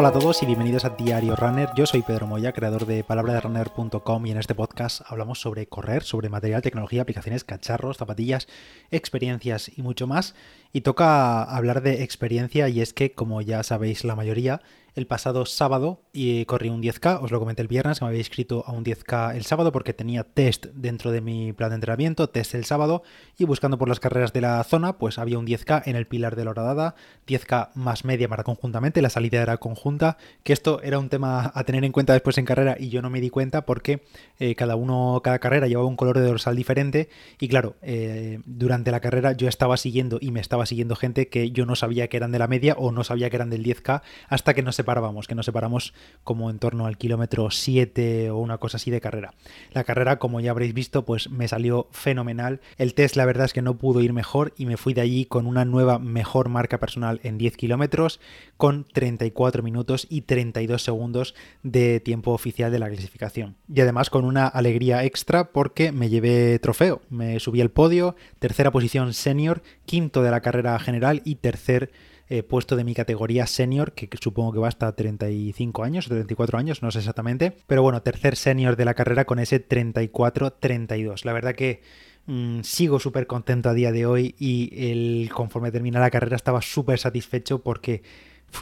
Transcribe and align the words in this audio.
Hola 0.00 0.10
a 0.10 0.12
todos 0.12 0.44
y 0.44 0.46
bienvenidos 0.46 0.84
a 0.84 0.90
Diario 0.90 1.34
Runner. 1.34 1.70
Yo 1.74 1.84
soy 1.84 2.02
Pedro 2.02 2.28
Moya, 2.28 2.52
creador 2.52 2.86
de 2.86 3.02
palabraderunner.com 3.02 4.26
y 4.26 4.30
en 4.30 4.38
este 4.38 4.54
podcast 4.54 5.02
hablamos 5.08 5.40
sobre 5.40 5.66
correr, 5.66 6.04
sobre 6.04 6.28
material, 6.28 6.62
tecnología, 6.62 7.02
aplicaciones, 7.02 7.42
cacharros, 7.42 7.96
zapatillas, 7.96 8.46
experiencias 8.92 9.76
y 9.76 9.82
mucho 9.82 10.06
más. 10.06 10.36
Y 10.72 10.82
toca 10.82 11.42
hablar 11.42 11.82
de 11.82 12.04
experiencia 12.04 12.68
y 12.68 12.80
es 12.80 12.92
que, 12.92 13.10
como 13.10 13.42
ya 13.42 13.64
sabéis 13.64 14.04
la 14.04 14.14
mayoría, 14.14 14.62
el 14.98 15.06
pasado 15.06 15.46
sábado 15.46 16.02
y 16.12 16.44
corrí 16.46 16.70
un 16.70 16.82
10K, 16.82 17.22
os 17.22 17.30
lo 17.30 17.38
comenté 17.38 17.62
el 17.62 17.68
viernes, 17.68 18.00
que 18.00 18.04
me 18.04 18.08
había 18.08 18.18
inscrito 18.18 18.64
a 18.66 18.72
un 18.72 18.84
10K 18.84 19.36
el 19.36 19.44
sábado 19.44 19.70
porque 19.70 19.94
tenía 19.94 20.24
test 20.24 20.66
dentro 20.74 21.12
de 21.12 21.20
mi 21.20 21.52
plan 21.52 21.70
de 21.70 21.76
entrenamiento, 21.76 22.28
test 22.28 22.56
el 22.56 22.64
sábado. 22.64 23.04
Y 23.38 23.44
buscando 23.44 23.78
por 23.78 23.88
las 23.88 24.00
carreras 24.00 24.32
de 24.32 24.40
la 24.40 24.62
zona, 24.64 24.98
pues 24.98 25.18
había 25.18 25.38
un 25.38 25.46
10K 25.46 25.82
en 25.86 25.94
el 25.94 26.08
Pilar 26.08 26.34
de 26.34 26.44
la 26.44 26.50
Horadada, 26.50 26.96
10K 27.28 27.70
más 27.74 28.04
media 28.04 28.28
para 28.28 28.42
conjuntamente, 28.42 29.00
la 29.00 29.08
salida 29.08 29.40
era 29.40 29.58
conjunta, 29.58 30.16
que 30.42 30.52
esto 30.52 30.82
era 30.82 30.98
un 30.98 31.08
tema 31.08 31.52
a 31.54 31.64
tener 31.64 31.84
en 31.84 31.92
cuenta 31.92 32.12
después 32.12 32.36
en 32.38 32.44
carrera 32.44 32.76
y 32.78 32.88
yo 32.88 33.00
no 33.00 33.08
me 33.08 33.20
di 33.20 33.30
cuenta 33.30 33.64
porque 33.64 34.02
eh, 34.40 34.56
cada 34.56 34.74
uno, 34.74 35.20
cada 35.22 35.38
carrera 35.38 35.68
llevaba 35.68 35.86
un 35.86 35.96
color 35.96 36.18
de 36.18 36.26
dorsal 36.26 36.56
diferente. 36.56 37.08
Y 37.38 37.48
claro, 37.48 37.76
eh, 37.82 38.40
durante 38.46 38.90
la 38.90 38.98
carrera 38.98 39.32
yo 39.32 39.46
estaba 39.46 39.76
siguiendo 39.76 40.18
y 40.20 40.32
me 40.32 40.40
estaba 40.40 40.66
siguiendo 40.66 40.96
gente 40.96 41.28
que 41.28 41.52
yo 41.52 41.66
no 41.66 41.76
sabía 41.76 42.08
que 42.08 42.16
eran 42.16 42.32
de 42.32 42.40
la 42.40 42.48
media 42.48 42.74
o 42.76 42.90
no 42.90 43.04
sabía 43.04 43.30
que 43.30 43.36
eran 43.36 43.50
del 43.50 43.62
10K 43.64 44.02
hasta 44.28 44.54
que 44.54 44.64
no 44.64 44.72
se 44.72 44.87
separábamos, 44.88 45.28
que 45.28 45.34
nos 45.34 45.44
separamos 45.44 45.92
como 46.24 46.48
en 46.48 46.58
torno 46.58 46.86
al 46.86 46.96
kilómetro 46.96 47.50
7 47.50 48.30
o 48.30 48.38
una 48.38 48.56
cosa 48.56 48.78
así 48.78 48.90
de 48.90 49.02
carrera. 49.02 49.34
La 49.72 49.84
carrera, 49.84 50.18
como 50.18 50.40
ya 50.40 50.50
habréis 50.50 50.72
visto, 50.72 51.04
pues 51.04 51.28
me 51.28 51.46
salió 51.46 51.88
fenomenal. 51.90 52.62
El 52.78 52.94
test, 52.94 53.14
la 53.16 53.26
verdad 53.26 53.44
es 53.44 53.52
que 53.52 53.60
no 53.60 53.76
pudo 53.76 54.00
ir 54.00 54.14
mejor 54.14 54.54
y 54.56 54.64
me 54.64 54.78
fui 54.78 54.94
de 54.94 55.02
allí 55.02 55.26
con 55.26 55.46
una 55.46 55.66
nueva 55.66 55.98
mejor 55.98 56.48
marca 56.48 56.78
personal 56.78 57.20
en 57.22 57.36
10 57.36 57.58
kilómetros, 57.58 58.18
con 58.56 58.84
34 58.84 59.62
minutos 59.62 60.06
y 60.08 60.22
32 60.22 60.82
segundos 60.82 61.34
de 61.62 62.00
tiempo 62.00 62.32
oficial 62.32 62.72
de 62.72 62.78
la 62.78 62.88
clasificación. 62.88 63.56
Y 63.68 63.82
además 63.82 64.08
con 64.08 64.24
una 64.24 64.46
alegría 64.46 65.04
extra 65.04 65.52
porque 65.52 65.92
me 65.92 66.08
llevé 66.08 66.58
trofeo. 66.60 67.02
Me 67.10 67.38
subí 67.40 67.60
al 67.60 67.70
podio, 67.70 68.16
tercera 68.38 68.70
posición 68.70 69.12
senior, 69.12 69.62
quinto 69.84 70.22
de 70.22 70.30
la 70.30 70.40
carrera 70.40 70.78
general 70.78 71.20
y 71.26 71.34
tercer 71.34 71.90
eh, 72.30 72.42
puesto 72.42 72.76
de 72.76 72.84
mi 72.84 72.94
categoría 72.94 73.46
senior, 73.46 73.92
que 73.92 74.08
supongo 74.20 74.52
que 74.52 74.58
va 74.58 74.68
hasta 74.68 74.92
35 74.92 75.82
años 75.82 76.06
o 76.06 76.10
34 76.10 76.58
años, 76.58 76.82
no 76.82 76.90
sé 76.90 76.98
exactamente. 76.98 77.56
Pero 77.66 77.82
bueno, 77.82 78.02
tercer 78.02 78.36
senior 78.36 78.76
de 78.76 78.84
la 78.84 78.94
carrera 78.94 79.24
con 79.24 79.38
ese 79.38 79.66
34-32. 79.66 81.24
La 81.24 81.32
verdad 81.32 81.54
que 81.54 81.80
mm, 82.26 82.60
sigo 82.60 83.00
súper 83.00 83.26
contento 83.26 83.70
a 83.70 83.74
día 83.74 83.92
de 83.92 84.04
hoy 84.04 84.34
y 84.38 84.90
el, 84.90 85.30
conforme 85.32 85.72
termina 85.72 86.00
la 86.00 86.10
carrera 86.10 86.36
estaba 86.36 86.60
súper 86.60 86.98
satisfecho 86.98 87.60
porque 87.62 88.02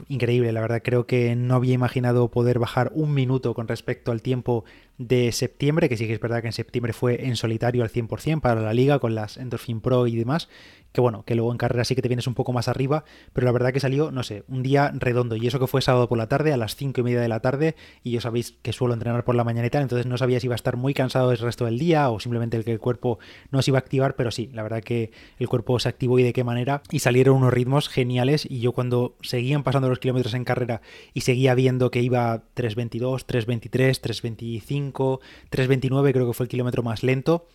increíble, 0.08 0.52
la 0.52 0.60
verdad. 0.60 0.82
Creo 0.84 1.06
que 1.06 1.34
no 1.36 1.54
había 1.54 1.74
imaginado 1.74 2.30
poder 2.30 2.58
bajar 2.58 2.90
un 2.94 3.14
minuto 3.14 3.54
con 3.54 3.68
respecto 3.68 4.12
al 4.12 4.22
tiempo 4.22 4.64
de 4.98 5.32
septiembre, 5.32 5.88
que 5.88 5.96
sí 5.96 6.06
que 6.06 6.14
es 6.14 6.20
verdad 6.20 6.40
que 6.40 6.48
en 6.48 6.52
septiembre 6.52 6.92
fue 6.92 7.26
en 7.26 7.36
solitario 7.36 7.82
al 7.82 7.90
100% 7.90 8.40
para 8.40 8.60
la 8.60 8.74
liga 8.74 8.98
con 8.98 9.14
las 9.14 9.36
Endorphin 9.36 9.80
Pro 9.80 10.06
y 10.06 10.16
demás, 10.16 10.48
que 10.96 11.02
bueno, 11.02 11.24
que 11.26 11.34
luego 11.34 11.52
en 11.52 11.58
carrera 11.58 11.84
sí 11.84 11.94
que 11.94 12.00
te 12.00 12.08
vienes 12.08 12.26
un 12.26 12.32
poco 12.32 12.54
más 12.54 12.68
arriba, 12.68 13.04
pero 13.34 13.44
la 13.44 13.52
verdad 13.52 13.70
que 13.70 13.80
salió, 13.80 14.10
no 14.10 14.22
sé, 14.22 14.44
un 14.48 14.62
día 14.62 14.90
redondo, 14.94 15.36
y 15.36 15.46
eso 15.46 15.60
que 15.60 15.66
fue 15.66 15.82
sábado 15.82 16.08
por 16.08 16.16
la 16.16 16.26
tarde, 16.26 16.54
a 16.54 16.56
las 16.56 16.74
5 16.74 17.02
y 17.02 17.04
media 17.04 17.20
de 17.20 17.28
la 17.28 17.40
tarde, 17.40 17.76
y 18.02 18.12
yo 18.12 18.22
sabéis 18.22 18.54
que 18.62 18.72
suelo 18.72 18.94
entrenar 18.94 19.22
por 19.22 19.34
la 19.34 19.44
mañana 19.44 19.66
y 19.66 19.70
tal, 19.70 19.82
entonces 19.82 20.06
no 20.06 20.16
sabía 20.16 20.40
si 20.40 20.46
iba 20.46 20.54
a 20.54 20.56
estar 20.56 20.78
muy 20.78 20.94
cansado 20.94 21.32
el 21.32 21.36
resto 21.36 21.66
del 21.66 21.78
día 21.78 22.08
o 22.08 22.18
simplemente 22.18 22.56
el 22.56 22.64
que 22.64 22.72
el 22.72 22.80
cuerpo 22.80 23.18
no 23.50 23.60
se 23.60 23.72
iba 23.72 23.76
a 23.78 23.80
activar, 23.80 24.16
pero 24.16 24.30
sí, 24.30 24.48
la 24.54 24.62
verdad 24.62 24.82
que 24.82 25.10
el 25.38 25.48
cuerpo 25.50 25.78
se 25.78 25.90
activó 25.90 26.18
y 26.18 26.22
de 26.22 26.32
qué 26.32 26.44
manera, 26.44 26.80
y 26.90 27.00
salieron 27.00 27.36
unos 27.36 27.52
ritmos 27.52 27.90
geniales, 27.90 28.46
y 28.50 28.60
yo 28.60 28.72
cuando 28.72 29.16
seguían 29.20 29.64
pasando 29.64 29.90
los 29.90 29.98
kilómetros 29.98 30.32
en 30.32 30.44
carrera 30.44 30.80
y 31.12 31.20
seguía 31.20 31.54
viendo 31.54 31.90
que 31.90 32.00
iba 32.00 32.42
3.22, 32.56 33.26
3.23, 33.26 34.00
3.25, 34.00 35.20
3.29 35.50 36.12
creo 36.12 36.26
que 36.26 36.32
fue 36.32 36.44
el 36.44 36.48
kilómetro 36.48 36.82
más 36.82 37.02
lento, 37.02 37.46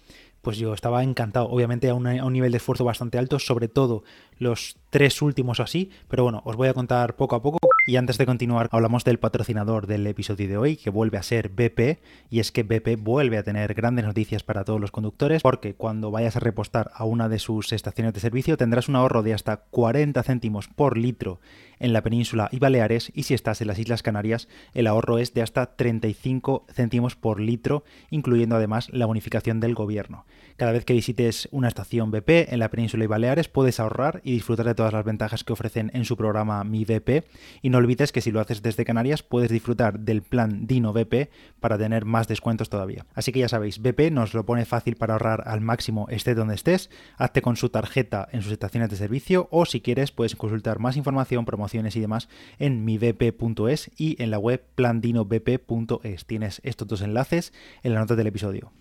pues 0.41 0.57
yo 0.57 0.73
estaba 0.73 1.03
encantado. 1.03 1.47
Obviamente 1.49 1.89
a, 1.89 1.95
un 1.95 2.33
nivel 2.33 2.51
de 2.51 2.57
esfuerzo 2.57 2.83
bastante 2.83 3.17
alto, 3.17 3.39
sobre 3.39 3.67
todo 3.67 4.03
los 4.37 4.77
tres 4.89 5.21
últimos 5.21 5.59
así, 5.59 5.91
pero 6.07 6.23
bueno, 6.23 6.41
os 6.45 6.55
voy 6.55 6.67
a 6.67 6.73
contar 6.73 7.15
poco 7.15 7.35
a 7.35 7.41
poco. 7.41 7.59
Y 7.87 7.95
antes 7.95 8.17
de 8.17 8.25
continuar, 8.25 8.67
hablamos 8.71 9.03
del 9.03 9.19
patrocinador 9.19 9.87
del 9.87 10.05
episodio 10.05 10.47
de 10.47 10.57
hoy, 10.57 10.77
que 10.77 10.89
vuelve 10.89 11.17
a 11.17 11.23
ser 11.23 11.49
BP, 11.49 11.99
y 12.29 12.39
es 12.39 12.51
que 12.51 12.63
BP 12.63 13.01
vuelve 13.01 13.37
a 13.37 13.43
tener 13.43 13.73
grandes 13.73 14.05
noticias 14.05 14.43
para 14.43 14.63
todos 14.63 14.79
los 14.79 14.91
conductores, 14.91 15.41
porque 15.41 15.73
cuando 15.73 16.11
vayas 16.11 16.35
a 16.35 16.39
repostar 16.39 16.91
a 16.93 17.05
una 17.05 17.29
de 17.29 17.39
sus 17.39 17.73
estaciones 17.73 18.13
de 18.13 18.19
servicio 18.19 18.57
tendrás 18.57 18.87
un 18.87 18.95
ahorro 18.95 19.23
de 19.23 19.33
hasta 19.33 19.57
40 19.57 20.21
céntimos 20.23 20.67
por 20.67 20.97
litro 20.97 21.39
en 21.81 21.93
la 21.93 22.03
península 22.03 22.49
y 22.51 22.59
Baleares, 22.59 23.11
y 23.13 23.23
si 23.23 23.33
estás 23.33 23.61
en 23.61 23.67
las 23.67 23.79
Islas 23.79 24.03
Canarias, 24.03 24.47
el 24.73 24.87
ahorro 24.87 25.17
es 25.17 25.33
de 25.33 25.41
hasta 25.41 25.75
35 25.75 26.65
céntimos 26.71 27.15
por 27.15 27.39
litro, 27.39 27.83
incluyendo 28.09 28.55
además 28.55 28.89
la 28.91 29.05
bonificación 29.05 29.59
del 29.59 29.75
gobierno. 29.75 30.25
Cada 30.57 30.71
vez 30.71 30.85
que 30.85 30.93
visites 30.93 31.49
una 31.51 31.67
estación 31.67 32.11
BP 32.11 32.51
en 32.51 32.59
la 32.59 32.69
península 32.69 33.03
y 33.03 33.07
Baleares 33.07 33.47
puedes 33.47 33.79
ahorrar 33.79 34.21
y 34.23 34.33
disfrutar 34.33 34.65
de 34.65 34.75
todas 34.75 34.93
las 34.93 35.05
ventajas 35.05 35.43
que 35.43 35.53
ofrecen 35.53 35.91
en 35.93 36.05
su 36.05 36.15
programa 36.17 36.63
Mi 36.63 36.85
BP, 36.85 37.25
y 37.61 37.69
no 37.69 37.79
olvides 37.79 38.11
que 38.11 38.21
si 38.21 38.31
lo 38.31 38.39
haces 38.39 38.61
desde 38.61 38.85
Canarias 38.85 39.23
puedes 39.23 39.49
disfrutar 39.49 39.99
del 39.99 40.21
plan 40.21 40.67
Dino 40.67 40.93
BP 40.93 41.29
para 41.59 41.77
tener 41.77 42.05
más 42.05 42.27
descuentos 42.27 42.69
todavía. 42.69 43.05
Así 43.15 43.31
que 43.31 43.39
ya 43.39 43.49
sabéis, 43.49 43.81
BP 43.81 44.11
nos 44.11 44.33
lo 44.33 44.45
pone 44.45 44.65
fácil 44.65 44.95
para 44.95 45.13
ahorrar 45.13 45.43
al 45.47 45.61
máximo 45.61 46.07
esté 46.09 46.35
donde 46.35 46.55
estés, 46.55 46.89
hazte 47.17 47.41
con 47.41 47.55
su 47.55 47.69
tarjeta 47.69 48.27
en 48.31 48.41
sus 48.41 48.51
estaciones 48.51 48.89
de 48.89 48.95
servicio 48.95 49.47
o 49.51 49.65
si 49.65 49.81
quieres 49.81 50.11
puedes 50.11 50.35
consultar 50.35 50.79
más 50.79 50.97
información, 50.97 51.45
y 51.73 51.99
demás 51.99 52.29
en 52.59 52.83
mibp.es 52.85 53.91
y 53.97 54.21
en 54.21 54.31
la 54.31 54.39
web 54.39 54.63
plandinobp.es. 54.75 56.25
Tienes 56.25 56.61
estos 56.63 56.87
dos 56.87 57.01
enlaces 57.01 57.53
en 57.83 57.93
la 57.93 58.01
nota 58.01 58.15
del 58.15 58.27
episodio. 58.27 58.71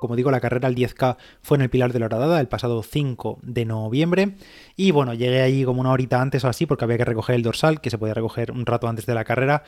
Como 0.00 0.16
digo, 0.16 0.30
la 0.30 0.40
carrera 0.40 0.66
al 0.66 0.74
10K 0.74 1.16
fue 1.42 1.56
en 1.56 1.62
el 1.62 1.70
Pilar 1.70 1.92
de 1.92 2.00
la 2.00 2.06
Horadada 2.06 2.40
el 2.40 2.48
pasado 2.48 2.82
5 2.82 3.38
de 3.42 3.64
noviembre. 3.66 4.34
Y 4.76 4.90
bueno, 4.90 5.14
llegué 5.14 5.42
ahí 5.42 5.62
como 5.64 5.80
una 5.80 5.92
horita 5.92 6.20
antes 6.20 6.42
o 6.44 6.48
así 6.48 6.66
porque 6.66 6.84
había 6.84 6.96
que 6.96 7.04
recoger 7.04 7.36
el 7.36 7.42
dorsal, 7.42 7.80
que 7.80 7.90
se 7.90 7.98
podía 7.98 8.14
recoger 8.14 8.50
un 8.50 8.66
rato 8.66 8.88
antes 8.88 9.06
de 9.06 9.14
la 9.14 9.24
carrera. 9.24 9.62